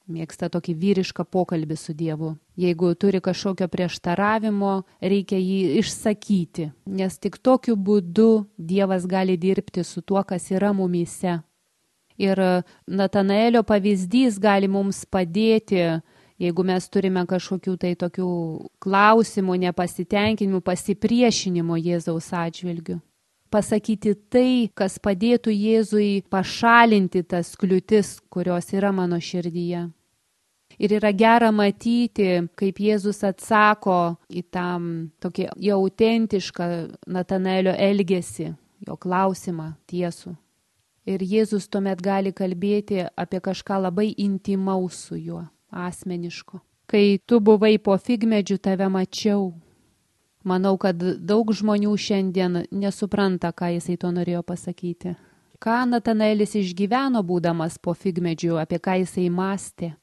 Mėgsta 0.10 0.50
tokį 0.50 0.74
vyrišką 0.74 1.26
pokalbį 1.30 1.76
su 1.78 1.94
Dievu. 1.94 2.36
Jeigu 2.58 2.92
turi 2.98 3.22
kažkokio 3.22 3.68
prieštaravimo, 3.70 4.72
reikia 5.02 5.38
jį 5.38 5.80
išsakyti, 5.82 6.72
nes 6.86 7.20
tik 7.22 7.38
tokiu 7.38 7.78
būdu 7.78 8.50
Dievas 8.58 9.06
gali 9.10 9.38
dirbti 9.38 9.86
su 9.86 10.02
tuo, 10.02 10.24
kas 10.26 10.50
yra 10.52 10.74
mumyse 10.74 11.40
Ir 12.20 12.40
Natanaelio 12.88 13.64
pavyzdys 13.64 14.40
gali 14.44 14.68
mums 14.68 15.06
padėti, 15.08 16.02
jeigu 16.40 16.66
mes 16.68 16.88
turime 16.92 17.24
kažkokių 17.28 17.76
tai 17.80 17.94
tokių 18.00 18.32
klausimų, 18.84 19.56
nepasitenkinimų, 19.68 20.60
pasipriešinimo 20.66 21.80
Jėzaus 21.80 22.28
atžvilgių. 22.36 23.00
Pasakyti 23.50 24.14
tai, 24.30 24.70
kas 24.78 25.00
padėtų 25.02 25.54
Jėzui 25.56 26.10
pašalinti 26.30 27.24
tas 27.24 27.56
kliūtis, 27.58 28.20
kurios 28.30 28.68
yra 28.76 28.92
mano 28.94 29.18
širdyje. 29.18 29.88
Ir 30.80 30.94
yra 31.00 31.10
gera 31.12 31.50
matyti, 31.52 32.28
kaip 32.60 32.78
Jėzus 32.84 33.24
atsako 33.26 34.20
į 34.30 34.44
tam 34.54 34.84
tokį 35.24 35.50
jau 35.66 35.80
autentišką 35.82 36.70
Natanaelio 37.10 37.74
elgesį, 37.74 38.52
jo 38.86 39.00
klausimą 39.02 39.74
tiesų. 39.90 40.36
Ir 41.10 41.24
Jėzus 41.26 41.66
tuomet 41.74 42.02
gali 42.06 42.30
kalbėti 42.36 43.08
apie 43.18 43.40
kažką 43.42 43.80
labai 43.88 44.12
intimaus 44.22 45.00
su 45.08 45.18
juo, 45.18 45.48
asmeniško. 45.74 46.60
Kai 46.90 47.18
tu 47.26 47.40
buvai 47.42 47.78
po 47.82 47.96
figmedžių, 47.98 48.58
tave 48.62 48.86
mačiau. 48.94 49.54
Manau, 50.46 50.76
kad 50.82 51.02
daug 51.02 51.50
žmonių 51.54 51.96
šiandien 51.98 52.64
nesupranta, 52.72 53.52
ką 53.54 53.74
jisai 53.76 53.98
to 54.02 54.12
norėjo 54.14 54.44
pasakyti. 54.46 55.16
Ką 55.60 55.82
Natanaelis 55.90 56.56
išgyveno 56.56 57.20
būdamas 57.26 57.76
po 57.82 57.94
figmedžiu, 57.98 58.56
apie 58.62 58.80
ką 58.80 59.02
jisai 59.02 59.28
mąstė. 59.34 59.96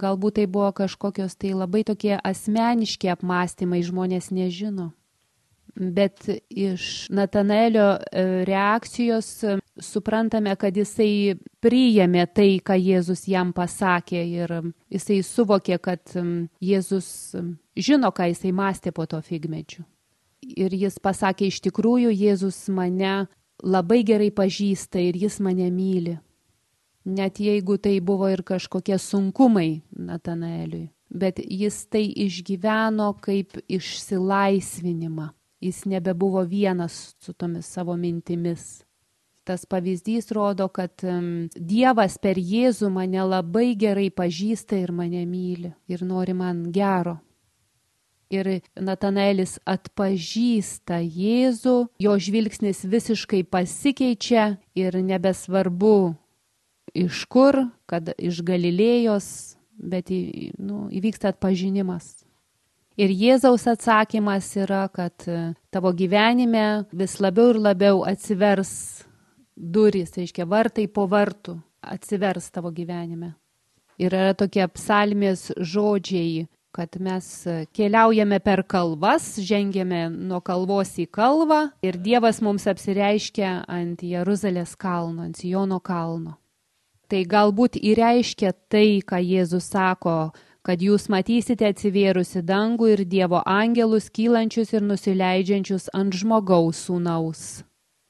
Galbūt 0.00 0.38
tai 0.38 0.46
buvo 0.50 0.70
kažkokios 0.74 1.36
tai 1.38 1.52
labai 1.54 1.84
tokie 1.86 2.14
asmeniški 2.16 3.10
apmąstymai, 3.12 3.82
žmonės 3.86 4.30
nežino. 4.34 4.92
Bet 5.74 6.28
iš 6.50 7.08
Natanaelio 7.10 7.96
e, 7.96 8.22
reakcijos 8.46 9.28
e, 9.42 9.56
suprantame, 9.82 10.54
kad 10.56 10.76
jisai 10.76 11.34
priėmė 11.64 12.28
tai, 12.30 12.60
ką 12.62 12.76
Jėzus 12.78 13.26
jam 13.26 13.50
pasakė 13.56 14.22
ir 14.22 14.54
jisai 14.94 15.18
suvokė, 15.26 15.80
kad 15.82 16.14
Jėzus 16.62 17.08
žino, 17.74 18.12
ką 18.14 18.30
jisai 18.30 18.54
mąstė 18.54 18.94
po 18.94 19.08
to 19.10 19.18
figmedžiu. 19.18 19.82
Ir 20.44 20.76
jis 20.76 21.00
pasakė, 21.02 21.48
iš 21.50 21.58
tikrųjų, 21.64 22.12
Jėzus 22.14 22.68
mane 22.70 23.26
labai 23.64 24.04
gerai 24.06 24.30
pažįsta 24.30 25.02
ir 25.02 25.18
jis 25.18 25.40
mane 25.42 25.70
myli. 25.74 26.18
Net 27.04 27.40
jeigu 27.40 27.76
tai 27.82 27.98
buvo 28.00 28.30
ir 28.32 28.44
kažkokie 28.46 28.96
sunkumai 28.98 29.82
Natanaeliui. 29.90 30.88
Bet 31.10 31.38
jis 31.38 31.84
tai 31.92 32.06
išgyveno 32.08 33.12
kaip 33.22 33.58
išsilaisvinimą. 33.68 35.28
Jis 35.64 35.84
nebebuvo 35.88 36.42
vienas 36.44 37.14
su 37.18 37.32
tomis 37.32 37.66
savo 37.72 37.96
mintimis. 37.96 38.84
Tas 39.44 39.64
pavyzdys 39.68 40.30
rodo, 40.32 40.68
kad 40.72 41.00
Dievas 41.56 42.18
per 42.20 42.40
Jėzų 42.40 42.88
mane 42.92 43.24
labai 43.24 43.74
gerai 43.76 44.10
pažįsta 44.12 44.76
ir 44.80 44.92
mane 44.92 45.24
myli 45.28 45.72
ir 45.88 46.04
nori 46.04 46.36
man 46.36 46.66
gero 46.72 47.18
ir 48.34 48.50
Natanaelis 48.80 49.58
atpažįsta 49.68 51.00
Jėzų, 51.02 51.76
jo 52.00 52.16
žvilgsnis 52.18 52.84
visiškai 52.88 53.44
pasikeičia 53.46 54.54
ir 54.78 54.98
nebesvarbu 55.02 56.14
iš 56.94 57.24
kur, 57.30 57.64
kad 57.90 58.12
iš 58.18 58.42
Galilėjos, 58.46 59.28
bet 59.74 60.10
nu, 60.58 60.88
įvyksta 60.94 61.34
atpažinimas. 61.34 62.23
Ir 62.94 63.10
Jėzaus 63.10 63.64
atsakymas 63.66 64.52
yra, 64.54 64.84
kad 64.86 65.24
tavo 65.74 65.90
gyvenime 65.96 66.84
vis 66.94 67.16
labiau 67.18 67.50
ir 67.50 67.58
labiau 67.58 68.04
atsivers 68.06 68.70
durys, 69.54 70.12
tai 70.14 70.22
reiškia 70.22 70.46
vartai 70.46 70.86
po 70.86 71.08
vartų 71.10 71.56
atsivers 71.82 72.52
tavo 72.54 72.70
gyvenime. 72.74 73.34
Ir 73.98 74.14
yra 74.14 74.34
tokie 74.38 74.62
psalmės 74.70 75.48
žodžiai, 75.58 76.46
kad 76.74 76.96
mes 76.98 77.26
keliaujame 77.74 78.40
per 78.42 78.64
kalvas, 78.66 79.36
žengėme 79.38 80.08
nuo 80.10 80.40
kalvos 80.42 80.96
į 80.98 81.06
kalvą 81.14 81.60
ir 81.86 81.98
Dievas 82.02 82.40
mums 82.42 82.66
apsireiškia 82.70 83.60
ant 83.70 84.02
Jeruzalės 84.02 84.74
kalno, 84.74 85.28
ant 85.28 85.44
Jono 85.46 85.78
kalno. 85.78 86.38
Tai 87.06 87.20
galbūt 87.30 87.78
įreiškia 87.78 88.50
tai, 88.72 89.02
ką 89.06 89.20
Jėzus 89.22 89.68
sako, 89.70 90.32
kad 90.64 90.80
jūs 90.80 91.10
matysite 91.12 91.68
atsivėrusi 91.68 92.40
dangų 92.48 92.88
ir 92.94 93.04
Dievo 93.04 93.42
angelus 93.44 94.08
kylančius 94.08 94.72
ir 94.72 94.82
nusileidžiančius 94.88 95.90
ant 95.92 96.16
žmogaus 96.16 96.86
sūnaus. 96.88 97.62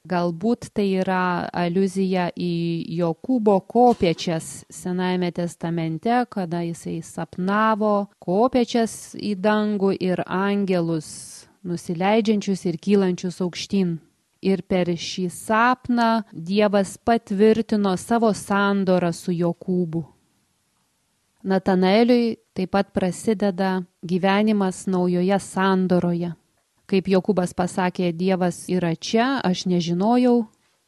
Galbūt 0.05 0.69
tai 0.77 0.85
yra 1.01 1.49
aluzija 1.49 2.29
į 2.37 2.85
Jokūbo 2.93 3.57
kopiečias 3.65 4.67
Senajame 4.69 5.31
testamente, 5.33 6.19
kada 6.29 6.61
jisai 6.61 6.99
sapnavo 7.01 8.11
kopiečias 8.21 9.15
į 9.17 9.33
dangų 9.41 9.95
ir 9.97 10.21
angelus, 10.29 11.49
nusileidžiančius 11.65 12.67
ir 12.69 12.77
kylančius 12.77 13.41
aukštyn. 13.41 13.97
Ir 14.45 14.61
per 14.69 14.93
šį 14.93 15.31
sapną 15.33 16.11
Dievas 16.31 16.99
patvirtino 17.01 17.97
savo 17.97 18.35
sandorą 18.37 19.09
su 19.17 19.33
Jokūbu. 19.33 20.05
Natanaeliui 21.45 22.39
taip 22.57 22.71
pat 22.73 22.93
prasideda 22.97 23.83
gyvenimas 24.01 24.87
naujoje 24.89 25.37
sandoroje. 25.45 26.31
Kaip 26.89 27.09
Jokūbas 27.09 27.53
pasakė, 27.57 28.13
Dievas 28.17 28.65
yra 28.73 28.95
čia, 28.97 29.43
aš 29.45 29.67
nežinojau. 29.69 30.47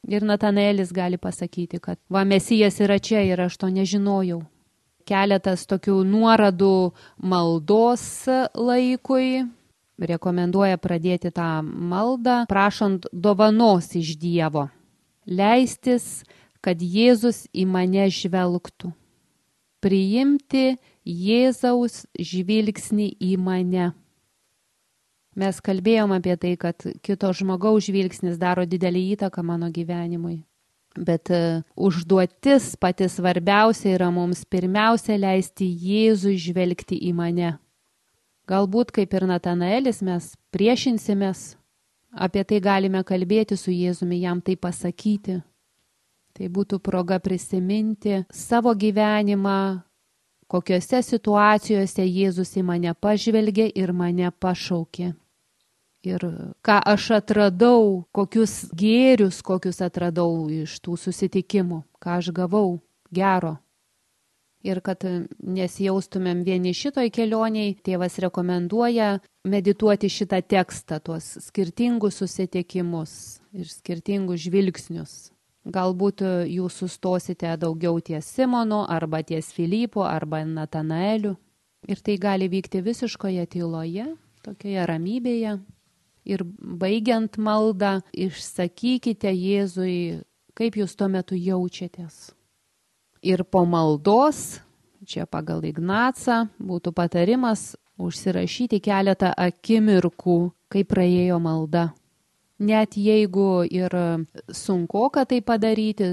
Ir 0.08 0.24
Natanaelis 0.24 0.94
gali 0.96 1.18
pasakyti, 1.20 1.80
kad 1.80 1.98
va, 2.08 2.24
Mesijas 2.24 2.80
yra 2.80 2.96
čia 2.98 3.20
ir 3.26 3.40
aš 3.44 3.56
to 3.60 3.68
nežinojau. 3.68 4.40
Keletas 5.06 5.66
tokių 5.68 6.00
nuoradų 6.08 6.92
maldos 7.20 8.06
laikui. 8.56 9.44
Rekomenduoja 9.96 10.76
pradėti 10.80 11.32
tą 11.32 11.60
maldą, 11.64 12.44
prašant 12.48 13.08
dovanos 13.12 13.92
iš 13.96 14.16
Dievo. 14.20 14.68
Leistis, 15.26 16.24
kad 16.64 16.80
Jėzus 16.80 17.44
į 17.52 17.64
mane 17.68 18.08
žvelgtų. 18.12 18.92
Priimti 19.86 20.66
Jėzaus 21.06 22.02
žvilgsnį 22.18 23.12
į 23.22 23.36
mane 23.38 23.92
Mes 25.36 25.58
kalbėjom 25.60 26.14
apie 26.16 26.32
tai, 26.40 26.54
kad 26.56 26.80
kito 27.04 27.30
žmogaus 27.36 27.84
žvilgsnis 27.90 28.38
daro 28.40 28.64
didelį 28.64 29.02
įtaką 29.16 29.42
mano 29.44 29.68
gyvenimui. 29.68 30.40
Bet 30.96 31.28
uh, 31.28 31.60
užduotis 31.76 32.70
pati 32.80 33.04
svarbiausia 33.12 33.92
yra 33.98 34.08
mums 34.08 34.46
pirmiausia 34.48 35.18
leisti 35.20 35.68
Jėzui 35.68 36.38
žvelgti 36.40 36.96
į 37.04 37.12
mane. 37.18 37.52
Galbūt 38.48 38.94
kaip 38.96 39.12
ir 39.12 39.26
Natanaelis 39.28 40.00
mes 40.06 40.30
priešinsimės, 40.56 41.58
apie 42.16 42.46
tai 42.48 42.62
galime 42.64 43.04
kalbėti 43.04 43.60
su 43.60 43.74
Jėzumi, 43.74 44.22
jam 44.24 44.40
tai 44.40 44.56
pasakyti. 44.56 45.42
Tai 46.36 46.48
būtų 46.52 46.78
proga 46.84 47.16
prisiminti 47.22 48.22
savo 48.28 48.74
gyvenimą, 48.76 49.82
kokiuose 50.52 51.00
situacijose 51.02 52.04
Jėzus 52.04 52.52
į 52.60 52.66
mane 52.68 52.92
pažvelgė 52.92 53.70
ir 53.72 53.94
mane 53.96 54.28
pašaukė 54.30 55.14
ir 56.06 56.22
ką 56.62 56.78
aš 56.94 57.10
atradau, 57.18 58.06
kokius 58.14 58.66
gėrius, 58.76 59.42
kokius 59.42 59.82
atradau 59.84 60.46
iš 60.52 60.78
tų 60.84 60.96
susitikimų, 61.06 61.82
ką 62.02 62.18
aš 62.20 62.32
gavau 62.36 62.80
gero. 63.10 63.56
Ir 64.66 64.80
kad 64.82 65.04
nesijaustumėm 65.38 66.42
vieni 66.46 66.72
šitoj 66.74 67.12
kelioniai, 67.14 67.76
tėvas 67.86 68.18
rekomenduoja 68.22 69.20
medituoti 69.46 70.10
šitą 70.10 70.40
tekstą, 70.42 70.98
tuos 70.98 71.36
skirtingus 71.44 72.18
susitikimus 72.22 73.12
ir 73.54 73.70
skirtingus 73.70 74.42
žvilgsnius. 74.42 75.14
Galbūt 75.66 76.22
jūs 76.46 76.76
sustosite 76.78 77.50
daugiau 77.58 77.98
ties 77.98 78.28
Simonu, 78.36 78.84
arba 78.86 79.22
ties 79.26 79.48
Filipu, 79.54 80.04
arba 80.06 80.44
Natanaeliu. 80.46 81.34
Ir 81.90 82.02
tai 82.02 82.16
gali 82.22 82.46
vykti 82.50 82.82
visiškoje 82.82 83.46
tyloje, 83.50 84.06
tokioje 84.46 84.86
ramybėje, 84.86 85.56
ir 86.26 86.42
baigiant 86.46 87.38
maldą 87.38 88.00
išsakykite 88.14 89.30
Jėzui, 89.30 90.22
kaip 90.58 90.78
jūs 90.78 90.96
tuo 90.98 91.08
metu 91.10 91.38
jaučiatės. 91.38 92.32
Ir 93.26 93.42
po 93.50 93.64
maldos, 93.66 94.60
čia 95.06 95.26
pagal 95.26 95.64
Ignacą, 95.66 96.46
būtų 96.58 96.92
patarimas 96.94 97.74
užsirašyti 97.98 98.80
keletą 98.84 99.32
akimirkų, 99.34 100.38
kaip 100.70 100.90
praėjo 100.92 101.38
malda. 101.42 101.88
Net 102.56 102.94
jeigu 102.96 103.66
ir 103.68 103.92
sunkoka 104.48 105.26
tai 105.28 105.42
padaryti, 105.44 106.06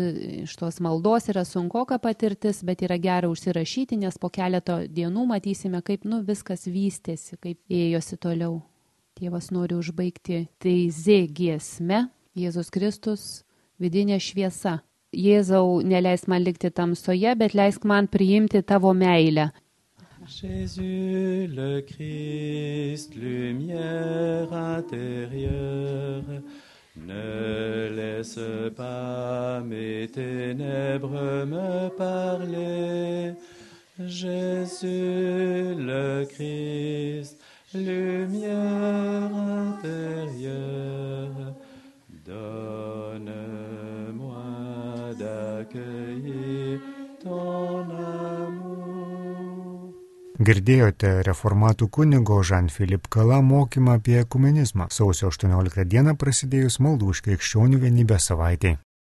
iš 0.43 0.57
tos 0.59 0.81
maldos 0.83 1.29
yra 1.31 1.45
sunkoka 1.47 2.01
patirtis, 2.03 2.59
bet 2.67 2.83
yra 2.83 2.97
gera 2.99 3.29
užsirašyti, 3.31 3.95
nes 4.01 4.19
po 4.19 4.27
keleto 4.27 4.81
dienų 4.91 5.23
matysime, 5.29 5.79
kaip 5.81 6.03
nu, 6.03 6.19
viskas 6.27 6.67
vystėsi, 6.67 7.39
kaip 7.39 7.59
ėjosi 7.71 8.19
toliau. 8.19 8.59
Tėvas 9.15 9.51
nori 9.55 9.77
užbaigti 9.79 10.47
teizė 10.59 11.21
giesme, 11.31 12.09
Jėzus 12.35 12.73
Kristus, 12.73 13.45
vidinė 13.79 14.19
šviesa. 14.19 14.81
Jėzau, 15.13 15.79
neleisk 15.85 16.27
man 16.27 16.41
likti 16.43 16.73
tamsoje, 16.73 17.35
bet 17.37 17.53
leisk 17.53 17.85
man 17.85 18.09
priimti 18.09 18.63
tavo 18.65 18.91
meilę. 18.97 19.51
Jésus 20.25 21.47
le 21.53 21.81
Christ, 21.81 23.13
lumière 23.15 24.53
intérieure, 24.53 26.23
ne 26.95 27.89
laisse 27.93 28.39
pas 28.75 29.59
mes 29.61 30.07
ténèbres 30.07 31.45
me 31.45 31.89
parler. 31.97 33.33
Jésus 33.99 35.75
le 35.75 36.25
Christ, 36.25 37.37
lumière 37.73 39.35
intérieure, 39.83 41.53
donne-moi 42.25 43.23
d'accueillir 45.19 46.79
ton. 47.21 47.92
Girdėjote 50.43 51.09
reformatų 51.23 51.87
kunigo 51.95 52.41
Žan-Filip 52.43 53.05
Kala 53.15 53.37
mokymą 53.45 53.93
apie 53.99 54.17
ekumenizmą. 54.19 54.89
Sausio 54.91 55.29
18 55.31 55.85
dieną 55.87 56.17
prasidėjus 56.19 56.81
maldų 56.83 57.13
už 57.13 57.21
krikščionių 57.27 57.79
vienybę 57.85 58.17
savaitė. 58.19 58.73